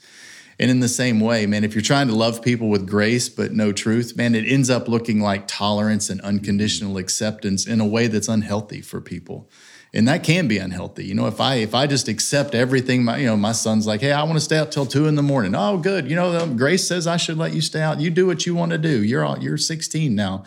and 0.60 0.70
in 0.70 0.80
the 0.82 0.90
same 0.90 1.20
way 1.20 1.46
man 1.46 1.64
if 1.64 1.74
you're 1.74 1.82
trying 1.82 2.08
to 2.08 2.16
love 2.16 2.42
people 2.42 2.70
with 2.70 2.88
grace 2.88 3.30
but 3.30 3.54
no 3.54 3.72
truth 3.72 4.16
man 4.16 4.36
it 4.36 4.46
ends 4.46 4.70
up 4.70 4.88
looking 4.88 5.22
like 5.22 5.48
tolerance 5.48 6.10
and 6.10 6.22
unconditional 6.22 6.98
acceptance 6.98 7.66
in 7.66 7.80
a 7.80 7.86
way 7.86 8.08
that's 8.08 8.28
unhealthy 8.28 8.82
for 8.82 9.00
people 9.00 9.50
and 9.96 10.10
that 10.10 10.24
can 10.24 10.50
be 10.50 10.58
unhealthy. 10.58 11.06
You 11.06 11.16
know, 11.16 11.26
if 11.26 11.40
I 11.40 11.56
if 11.56 11.74
I 11.74 11.88
just 11.88 12.10
accept 12.10 12.54
everything, 12.54 13.06
my 13.06 13.18
you 13.18 13.28
know 13.28 13.38
my 13.38 13.54
son's 13.54 13.88
like, 13.88 14.02
hey, 14.02 14.12
I 14.12 14.24
want 14.24 14.34
to 14.34 14.42
stay 14.42 14.58
out 14.58 14.72
till 14.72 14.86
two 14.86 15.08
in 15.08 15.16
the 15.16 15.24
morning. 15.24 15.56
Oh, 15.56 15.78
good. 15.78 16.10
You 16.10 16.18
know, 16.18 16.54
Grace 16.54 16.86
says 16.86 17.08
I 17.08 17.16
should 17.16 17.38
let 17.38 17.54
you 17.54 17.62
stay 17.62 17.82
out. 17.82 18.02
You 18.02 18.10
do 18.10 18.28
what 18.28 18.46
you 18.46 18.54
want 18.54 18.74
to 18.74 18.78
do. 18.78 19.02
You're 19.02 19.24
all, 19.24 19.40
you're 19.40 19.58
16 19.58 20.14
now. 20.14 20.44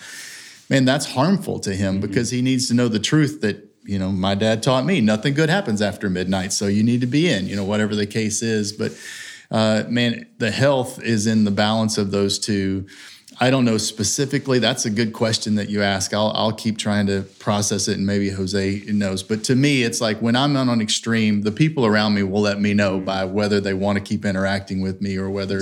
Man, 0.68 0.84
that's 0.84 1.12
harmful 1.12 1.60
to 1.60 1.74
him 1.74 1.94
mm-hmm. 1.94 2.06
because 2.06 2.30
he 2.30 2.42
needs 2.42 2.68
to 2.68 2.74
know 2.74 2.88
the 2.88 2.98
truth 2.98 3.40
that 3.40 3.67
you 3.88 3.98
know 3.98 4.12
my 4.12 4.34
dad 4.34 4.62
taught 4.62 4.84
me 4.84 5.00
nothing 5.00 5.34
good 5.34 5.48
happens 5.48 5.82
after 5.82 6.08
midnight. 6.08 6.52
So 6.52 6.66
you 6.66 6.82
need 6.82 7.00
to 7.00 7.06
be 7.06 7.28
in. 7.28 7.48
You 7.48 7.56
know, 7.56 7.64
whatever 7.64 7.94
the 7.94 8.06
case 8.06 8.42
is, 8.42 8.72
but. 8.72 8.92
Uh, 9.50 9.82
man, 9.88 10.26
the 10.36 10.50
health 10.50 11.02
is 11.02 11.26
in 11.26 11.44
the 11.44 11.50
balance 11.50 11.96
of 11.96 12.10
those 12.10 12.38
two. 12.38 12.86
I 13.40 13.50
don't 13.50 13.64
know 13.64 13.78
specifically. 13.78 14.58
That's 14.58 14.84
a 14.84 14.90
good 14.90 15.12
question 15.12 15.54
that 15.56 15.68
you 15.68 15.82
ask. 15.82 16.12
I'll, 16.12 16.32
I'll 16.34 16.52
keep 16.52 16.76
trying 16.76 17.06
to 17.06 17.22
process 17.38 17.86
it, 17.86 17.96
and 17.96 18.04
maybe 18.04 18.30
Jose 18.30 18.82
knows. 18.88 19.22
But 19.22 19.44
to 19.44 19.54
me, 19.54 19.84
it's 19.84 20.00
like 20.00 20.20
when 20.20 20.34
I'm 20.34 20.56
on 20.56 20.68
an 20.68 20.80
extreme, 20.80 21.42
the 21.42 21.52
people 21.52 21.86
around 21.86 22.14
me 22.14 22.24
will 22.24 22.40
let 22.40 22.60
me 22.60 22.74
know 22.74 22.98
by 22.98 23.24
whether 23.24 23.60
they 23.60 23.74
want 23.74 23.96
to 23.96 24.02
keep 24.02 24.24
interacting 24.24 24.80
with 24.80 25.00
me 25.00 25.16
or 25.16 25.30
whether 25.30 25.60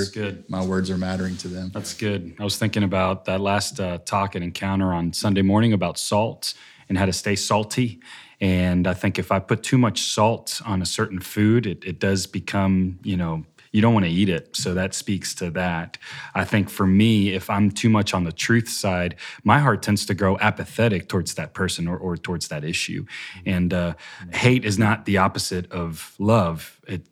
my 0.48 0.64
words 0.64 0.90
are 0.90 0.96
mattering 0.96 1.36
to 1.38 1.48
them. 1.48 1.70
That's 1.74 1.92
good. 1.92 2.34
I 2.40 2.44
was 2.44 2.56
thinking 2.56 2.82
about 2.82 3.26
that 3.26 3.40
last 3.40 3.78
uh, 3.78 3.98
talk 3.98 4.34
and 4.34 4.42
encounter 4.42 4.94
on 4.94 5.12
Sunday 5.12 5.42
morning 5.42 5.74
about 5.74 5.98
salt 5.98 6.54
and 6.88 6.98
how 6.98 7.06
to 7.06 7.12
stay 7.12 7.36
salty. 7.36 8.00
And 8.40 8.86
I 8.86 8.94
think 8.94 9.18
if 9.18 9.32
I 9.32 9.38
put 9.38 9.62
too 9.62 9.78
much 9.78 10.02
salt 10.02 10.60
on 10.64 10.82
a 10.82 10.86
certain 10.86 11.20
food, 11.20 11.66
it, 11.66 11.84
it 11.84 11.98
does 11.98 12.26
become, 12.26 12.98
you 13.02 13.16
know, 13.16 13.44
you 13.72 13.82
don't 13.82 13.92
want 13.92 14.06
to 14.06 14.10
eat 14.10 14.28
it. 14.28 14.56
So 14.56 14.72
that 14.74 14.94
speaks 14.94 15.34
to 15.36 15.50
that. 15.50 15.98
I 16.34 16.44
think 16.44 16.70
for 16.70 16.86
me, 16.86 17.34
if 17.34 17.50
I'm 17.50 17.70
too 17.70 17.90
much 17.90 18.14
on 18.14 18.24
the 18.24 18.32
truth 18.32 18.68
side, 18.68 19.16
my 19.44 19.58
heart 19.58 19.82
tends 19.82 20.06
to 20.06 20.14
grow 20.14 20.38
apathetic 20.38 21.08
towards 21.08 21.34
that 21.34 21.52
person 21.52 21.86
or, 21.86 21.98
or 21.98 22.16
towards 22.16 22.48
that 22.48 22.64
issue. 22.64 23.04
And 23.44 23.74
uh, 23.74 23.94
hate 24.32 24.64
is 24.64 24.78
not 24.78 25.04
the 25.04 25.18
opposite 25.18 25.70
of 25.70 26.14
love. 26.18 26.80
It, 26.88 27.06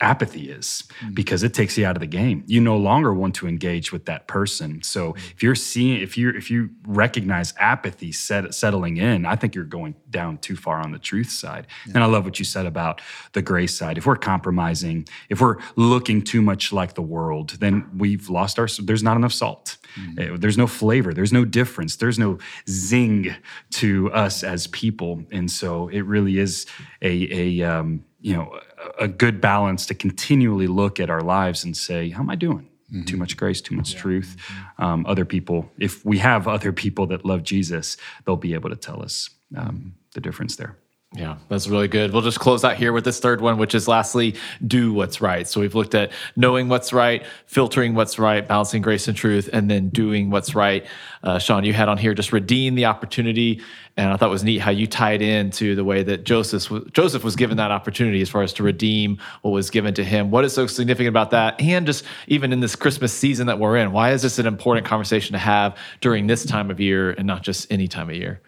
apathy 0.00 0.50
is 0.50 0.84
mm. 1.00 1.14
because 1.14 1.42
it 1.42 1.54
takes 1.54 1.76
you 1.76 1.86
out 1.86 1.96
of 1.96 2.00
the 2.00 2.06
game. 2.06 2.44
You 2.46 2.60
no 2.60 2.76
longer 2.76 3.12
want 3.12 3.34
to 3.36 3.48
engage 3.48 3.92
with 3.92 4.06
that 4.06 4.26
person. 4.26 4.82
So 4.82 5.12
mm. 5.12 5.16
if 5.32 5.42
you're 5.42 5.54
seeing, 5.54 6.00
if 6.00 6.16
you 6.16 6.30
if 6.30 6.50
you 6.50 6.70
recognize 6.86 7.54
apathy 7.58 8.12
set, 8.12 8.54
settling 8.54 8.96
in, 8.96 9.26
I 9.26 9.36
think 9.36 9.54
you're 9.54 9.64
going 9.64 9.94
down 10.10 10.38
too 10.38 10.56
far 10.56 10.80
on 10.80 10.92
the 10.92 10.98
truth 10.98 11.30
side. 11.30 11.66
Yeah. 11.86 11.94
And 11.94 12.04
I 12.04 12.06
love 12.06 12.24
what 12.24 12.38
you 12.38 12.44
said 12.44 12.66
about 12.66 13.00
the 13.32 13.42
grace 13.42 13.76
side. 13.76 13.98
If 13.98 14.06
we're 14.06 14.16
compromising, 14.16 15.06
if 15.28 15.40
we're 15.40 15.56
looking 15.76 16.22
too 16.22 16.42
much 16.42 16.72
like 16.72 16.94
the 16.94 17.02
world, 17.02 17.50
then 17.60 17.88
we've 17.96 18.28
lost 18.28 18.58
our. 18.58 18.68
There's 18.82 19.02
not 19.02 19.16
enough 19.16 19.32
salt. 19.32 19.76
Mm. 19.98 20.40
There's 20.40 20.58
no 20.58 20.66
flavor. 20.66 21.14
There's 21.14 21.32
no 21.32 21.44
difference. 21.44 21.96
There's 21.96 22.18
no 22.18 22.38
zing 22.68 23.34
to 23.72 24.12
us 24.12 24.42
as 24.42 24.66
people. 24.68 25.24
And 25.32 25.50
so 25.50 25.88
it 25.88 26.02
really 26.02 26.38
is 26.38 26.66
a 27.02 27.60
a 27.60 27.62
um, 27.62 28.04
you 28.20 28.34
know 28.34 28.60
a 28.98 29.08
good 29.08 29.40
balance 29.40 29.86
to 29.86 29.94
continually 29.94 30.66
look 30.66 31.00
at 31.00 31.10
our 31.10 31.22
lives 31.22 31.64
and 31.64 31.76
say, 31.76 32.10
how 32.10 32.20
am 32.20 32.30
I 32.30 32.36
doing? 32.36 32.68
Mm-hmm. 32.92 33.04
Too 33.04 33.16
much 33.16 33.36
grace, 33.36 33.60
too 33.60 33.74
much 33.74 33.94
yeah. 33.94 34.00
truth. 34.00 34.36
Mm-hmm. 34.38 34.84
Um, 34.84 35.06
other 35.06 35.24
people, 35.24 35.70
if 35.78 36.04
we 36.04 36.18
have 36.18 36.46
other 36.46 36.72
people 36.72 37.06
that 37.08 37.24
love 37.24 37.42
Jesus, 37.42 37.96
they'll 38.24 38.36
be 38.36 38.54
able 38.54 38.70
to 38.70 38.76
tell 38.76 39.02
us 39.02 39.30
um, 39.56 39.94
the 40.14 40.20
difference 40.20 40.56
there. 40.56 40.76
Yeah, 41.16 41.38
that's 41.48 41.66
really 41.66 41.88
good. 41.88 42.12
We'll 42.12 42.20
just 42.20 42.40
close 42.40 42.62
out 42.62 42.76
here 42.76 42.92
with 42.92 43.04
this 43.04 43.20
third 43.20 43.40
one, 43.40 43.56
which 43.56 43.74
is 43.74 43.88
lastly, 43.88 44.34
do 44.66 44.92
what's 44.92 45.22
right. 45.22 45.48
So 45.48 45.62
we've 45.62 45.74
looked 45.74 45.94
at 45.94 46.12
knowing 46.36 46.68
what's 46.68 46.92
right, 46.92 47.24
filtering 47.46 47.94
what's 47.94 48.18
right, 48.18 48.46
balancing 48.46 48.82
grace 48.82 49.08
and 49.08 49.16
truth, 49.16 49.48
and 49.50 49.70
then 49.70 49.88
doing 49.88 50.28
what's 50.28 50.54
right. 50.54 50.84
Uh, 51.22 51.38
Shawn, 51.38 51.64
you 51.64 51.72
had 51.72 51.88
on 51.88 51.96
here 51.96 52.12
just 52.12 52.34
redeem 52.34 52.74
the 52.74 52.84
opportunity. 52.84 53.62
And 53.96 54.12
I 54.12 54.16
thought 54.16 54.26
it 54.26 54.30
was 54.30 54.44
neat 54.44 54.58
how 54.58 54.70
you 54.70 54.86
tied 54.86 55.22
into 55.22 55.74
the 55.74 55.84
way 55.84 56.02
that 56.02 56.24
Joseph, 56.24 56.70
Joseph 56.92 57.24
was 57.24 57.34
given 57.34 57.56
that 57.56 57.70
opportunity 57.70 58.20
as 58.20 58.28
far 58.28 58.42
as 58.42 58.52
to 58.54 58.62
redeem 58.62 59.18
what 59.40 59.52
was 59.52 59.70
given 59.70 59.94
to 59.94 60.04
him. 60.04 60.30
What 60.30 60.44
is 60.44 60.52
so 60.52 60.66
significant 60.66 61.08
about 61.08 61.30
that? 61.30 61.58
And 61.62 61.86
just 61.86 62.04
even 62.26 62.52
in 62.52 62.60
this 62.60 62.76
Christmas 62.76 63.14
season 63.14 63.46
that 63.46 63.58
we're 63.58 63.78
in, 63.78 63.92
why 63.92 64.12
is 64.12 64.20
this 64.20 64.38
an 64.38 64.46
important 64.46 64.84
conversation 64.84 65.32
to 65.32 65.38
have 65.38 65.78
during 66.02 66.26
this 66.26 66.44
time 66.44 66.70
of 66.70 66.78
year 66.78 67.12
and 67.12 67.26
not 67.26 67.42
just 67.42 67.72
any 67.72 67.88
time 67.88 68.10
of 68.10 68.16
year? 68.16 68.42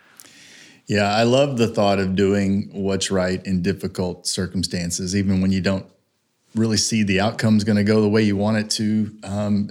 Yeah, 0.88 1.14
I 1.14 1.24
love 1.24 1.59
the 1.59 1.68
thought 1.68 1.98
of 1.98 2.16
doing 2.16 2.70
what's 2.72 3.11
right 3.11 3.44
in 3.46 3.61
difficult 3.61 4.27
circumstances, 4.27 5.14
even 5.14 5.42
when 5.42 5.53
you 5.53 5.61
don't 5.61 5.85
really 6.55 6.79
see 6.79 7.03
the 7.03 7.20
outcome's 7.20 7.62
going 7.62 7.77
to 7.77 7.85
go 7.85 8.01
the 8.01 8.09
way 8.09 8.22
you 8.22 8.37
want 8.37 8.57
it 8.57 8.70
to. 8.70 9.14
Um, 9.22 9.68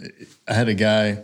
I 0.48 0.54
had 0.54 0.70
a 0.70 0.76
guy 0.76 1.06
a 1.08 1.24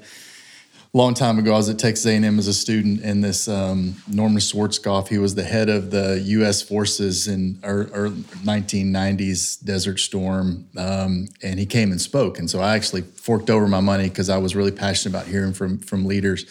long 0.93 1.13
time 1.13 1.37
ago. 1.37 1.53
I 1.53 1.57
was 1.57 1.69
at 1.69 1.77
Texas 1.77 2.07
A&M 2.07 2.39
as 2.39 2.47
a 2.47 2.55
student, 2.55 3.01
and 3.03 3.23
this 3.23 3.47
um, 3.47 3.95
Norman 4.07 4.39
Schwarzkopf, 4.39 5.09
he 5.09 5.19
was 5.19 5.35
the 5.35 5.43
head 5.43 5.69
of 5.69 5.91
the 5.91 6.19
U.S. 6.25 6.63
forces 6.63 7.27
in 7.27 7.59
our, 7.63 7.85
1990s 7.85 9.63
Desert 9.63 9.99
Storm, 9.99 10.67
um, 10.75 11.27
and 11.43 11.59
he 11.59 11.67
came 11.67 11.91
and 11.91 12.01
spoke. 12.01 12.39
And 12.39 12.49
so 12.49 12.59
I 12.59 12.75
actually 12.75 13.03
forked 13.03 13.51
over 13.51 13.67
my 13.67 13.79
money 13.79 14.09
because 14.09 14.27
I 14.27 14.39
was 14.39 14.55
really 14.55 14.71
passionate 14.71 15.15
about 15.15 15.27
hearing 15.27 15.53
from 15.53 15.77
from 15.77 16.05
leaders. 16.05 16.47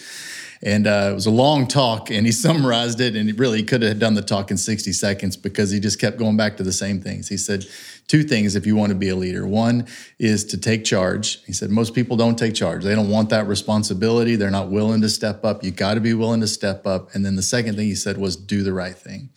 And 0.64 0.86
uh, 0.86 1.08
it 1.10 1.14
was 1.14 1.26
a 1.26 1.30
long 1.30 1.66
talk, 1.66 2.10
and 2.10 2.24
he 2.24 2.32
summarized 2.46 3.00
it. 3.00 3.16
And 3.16 3.28
he 3.28 3.32
really 3.32 3.62
could 3.62 3.82
have 3.82 3.98
done 3.98 4.14
the 4.14 4.22
talk 4.22 4.50
in 4.50 4.56
60 4.56 4.92
seconds 4.92 5.36
because 5.36 5.70
he 5.70 5.80
just 5.80 6.00
kept 6.00 6.18
going 6.18 6.36
back 6.36 6.56
to 6.58 6.62
the 6.62 6.72
same 6.72 7.00
things. 7.00 7.28
He 7.28 7.36
said, 7.36 7.64
Two 8.08 8.24
things 8.24 8.56
if 8.56 8.66
you 8.66 8.76
want 8.76 8.90
to 8.90 8.96
be 8.96 9.08
a 9.08 9.16
leader. 9.16 9.46
One 9.46 9.86
is 10.18 10.44
to 10.46 10.58
take 10.58 10.84
charge. 10.84 11.42
He 11.44 11.52
said, 11.52 11.70
Most 11.70 11.94
people 11.94 12.16
don't 12.16 12.38
take 12.38 12.54
charge. 12.54 12.84
They 12.84 12.94
don't 12.94 13.10
want 13.10 13.30
that 13.30 13.46
responsibility. 13.46 14.36
They're 14.36 14.50
not 14.50 14.70
willing 14.70 15.00
to 15.02 15.08
step 15.08 15.44
up. 15.44 15.64
You 15.64 15.70
got 15.70 15.94
to 15.94 16.00
be 16.00 16.12
willing 16.12 16.40
to 16.40 16.48
step 16.48 16.86
up. 16.86 17.14
And 17.14 17.24
then 17.24 17.36
the 17.36 17.42
second 17.42 17.76
thing 17.76 17.86
he 17.86 17.94
said 17.94 18.18
was, 18.18 18.36
Do 18.36 18.62
the 18.62 18.72
right 18.72 18.96
thing 18.96 19.30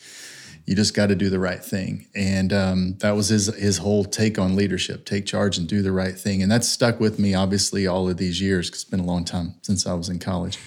you 0.66 0.76
just 0.76 0.96
got 0.96 1.08
to 1.08 1.16
do 1.16 1.30
the 1.30 1.40
right 1.40 1.64
thing 1.64 2.08
and 2.16 2.52
um, 2.52 2.98
that 3.00 3.12
was 3.12 3.30
his 3.30 3.48
his 3.56 3.78
whole 3.78 4.04
take 4.04 4.40
on 4.40 4.56
leadership 4.56 5.06
take 5.06 5.26
charge 5.26 5.58
and 5.58 5.68
do 5.68 5.82
the 5.82 5.92
right 5.92 6.18
thing 6.18 6.42
and 6.42 6.52
that's 6.52 6.68
stuck 6.68 7.00
with 7.00 7.20
me 7.20 7.34
obviously 7.34 7.88
all 7.88 8.10
of 8.10 8.18
these 8.18 8.42
years 8.42 8.70
because 8.70 8.82
it's 8.82 8.90
been 8.90 9.00
a 9.00 9.06
long 9.06 9.24
time 9.24 9.54
since 9.62 9.86
i 9.86 9.94
was 9.94 10.10
in 10.10 10.20
college 10.20 10.58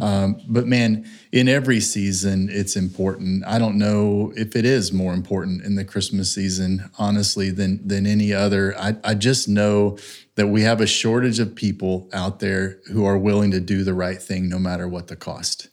um, 0.00 0.40
but 0.48 0.66
man, 0.66 1.08
in 1.30 1.48
every 1.48 1.80
season, 1.80 2.48
it's 2.50 2.74
important. 2.74 3.44
I 3.46 3.58
don't 3.58 3.78
know 3.78 4.32
if 4.36 4.56
it 4.56 4.64
is 4.64 4.92
more 4.92 5.14
important 5.14 5.62
in 5.62 5.76
the 5.76 5.84
Christmas 5.84 6.34
season, 6.34 6.90
honestly, 6.98 7.50
than 7.50 7.86
than 7.86 8.06
any 8.06 8.32
other. 8.32 8.76
I, 8.76 8.96
I 9.04 9.14
just 9.14 9.48
know 9.48 9.98
that 10.34 10.48
we 10.48 10.62
have 10.62 10.80
a 10.80 10.86
shortage 10.86 11.38
of 11.38 11.54
people 11.54 12.08
out 12.12 12.40
there 12.40 12.80
who 12.90 13.04
are 13.04 13.16
willing 13.16 13.52
to 13.52 13.60
do 13.60 13.84
the 13.84 13.94
right 13.94 14.20
thing, 14.20 14.48
no 14.48 14.58
matter 14.58 14.88
what 14.88 15.06
the 15.06 15.16
cost. 15.16 15.68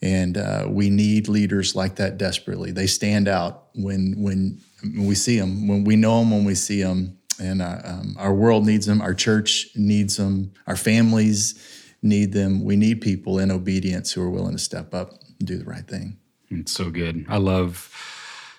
And 0.00 0.36
uh, 0.36 0.66
we 0.68 0.88
need 0.88 1.26
leaders 1.26 1.74
like 1.74 1.96
that 1.96 2.16
desperately. 2.16 2.70
They 2.70 2.86
stand 2.86 3.26
out 3.26 3.64
when 3.74 4.14
when 4.22 4.60
we 4.96 5.16
see 5.16 5.36
them, 5.40 5.66
when 5.66 5.82
we 5.82 5.96
know 5.96 6.20
them, 6.20 6.30
when 6.30 6.44
we 6.44 6.54
see 6.54 6.82
them. 6.82 7.18
And 7.40 7.62
uh, 7.62 7.80
um, 7.84 8.16
our 8.18 8.34
world 8.34 8.66
needs 8.66 8.86
them. 8.86 9.00
Our 9.00 9.14
church 9.14 9.68
needs 9.74 10.16
them. 10.16 10.52
Our 10.66 10.76
families 10.76 11.77
need 12.02 12.32
them. 12.32 12.64
We 12.64 12.76
need 12.76 13.00
people 13.00 13.38
in 13.38 13.50
obedience 13.50 14.12
who 14.12 14.22
are 14.22 14.30
willing 14.30 14.52
to 14.52 14.58
step 14.58 14.94
up 14.94 15.10
and 15.38 15.48
do 15.48 15.58
the 15.58 15.64
right 15.64 15.86
thing. 15.86 16.18
It's 16.50 16.72
so 16.72 16.90
good. 16.90 17.26
I 17.28 17.36
love, 17.36 17.92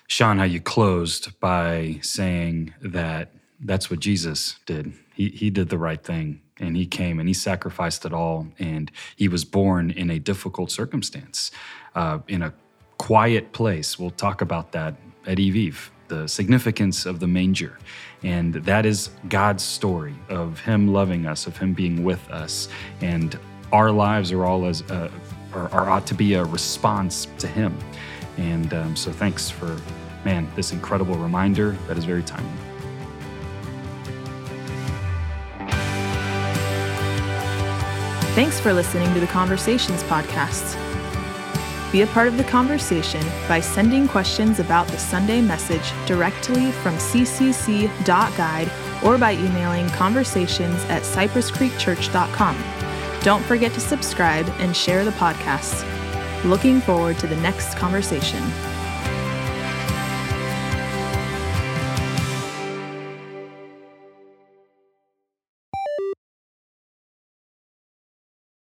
Shawn, 0.06 0.38
how 0.38 0.44
you 0.44 0.60
closed 0.60 1.38
by 1.40 1.98
saying 2.02 2.74
that 2.80 3.32
that's 3.60 3.90
what 3.90 4.00
Jesus 4.00 4.58
did. 4.66 4.92
He, 5.14 5.28
he 5.30 5.50
did 5.50 5.68
the 5.68 5.78
right 5.78 6.02
thing 6.02 6.40
and 6.58 6.76
he 6.76 6.86
came 6.86 7.18
and 7.18 7.28
he 7.28 7.34
sacrificed 7.34 8.04
it 8.04 8.12
all. 8.12 8.46
And 8.58 8.90
he 9.16 9.28
was 9.28 9.44
born 9.44 9.90
in 9.90 10.10
a 10.10 10.18
difficult 10.18 10.70
circumstance, 10.70 11.50
uh, 11.94 12.20
in 12.28 12.42
a 12.42 12.52
quiet 12.98 13.52
place. 13.52 13.98
We'll 13.98 14.10
talk 14.10 14.40
about 14.40 14.72
that 14.72 14.94
at 15.26 15.38
Eviv, 15.38 15.90
the 16.10 16.28
significance 16.28 17.06
of 17.06 17.20
the 17.20 17.26
manger. 17.26 17.78
And 18.22 18.52
that 18.52 18.84
is 18.84 19.08
God's 19.30 19.62
story 19.62 20.14
of 20.28 20.60
Him 20.60 20.92
loving 20.92 21.24
us, 21.24 21.46
of 21.46 21.56
Him 21.56 21.72
being 21.72 22.04
with 22.04 22.28
us. 22.30 22.68
And 23.00 23.38
our 23.72 23.90
lives 23.90 24.30
are 24.32 24.44
all 24.44 24.66
as, 24.66 24.82
uh, 24.90 25.10
are, 25.54 25.72
are, 25.72 25.88
ought 25.88 26.06
to 26.08 26.14
be 26.14 26.34
a 26.34 26.44
response 26.44 27.28
to 27.38 27.46
Him. 27.46 27.78
And 28.36 28.74
um, 28.74 28.96
so 28.96 29.10
thanks 29.10 29.48
for, 29.48 29.80
man, 30.24 30.50
this 30.56 30.72
incredible 30.72 31.14
reminder 31.14 31.76
that 31.88 31.96
is 31.96 32.04
very 32.04 32.22
timely. 32.22 32.50
Thanks 38.34 38.60
for 38.60 38.72
listening 38.72 39.12
to 39.14 39.20
the 39.20 39.26
Conversations 39.26 40.02
podcast. 40.04 40.89
Be 41.92 42.02
a 42.02 42.06
part 42.06 42.28
of 42.28 42.36
the 42.36 42.44
conversation 42.44 43.22
by 43.48 43.58
sending 43.60 44.06
questions 44.06 44.60
about 44.60 44.86
the 44.86 44.98
Sunday 44.98 45.40
message 45.40 45.92
directly 46.06 46.70
from 46.70 46.94
ccc.guide 46.96 48.70
or 49.04 49.18
by 49.18 49.32
emailing 49.32 49.88
conversations 49.90 50.82
at 50.84 51.02
cypresscreekchurch.com. 51.02 52.56
Don't 53.22 53.44
forget 53.44 53.72
to 53.74 53.80
subscribe 53.80 54.46
and 54.58 54.76
share 54.76 55.04
the 55.04 55.10
podcast. 55.12 55.84
Looking 56.44 56.80
forward 56.80 57.18
to 57.18 57.26
the 57.26 57.36
next 57.36 57.76
conversation. 57.76 58.42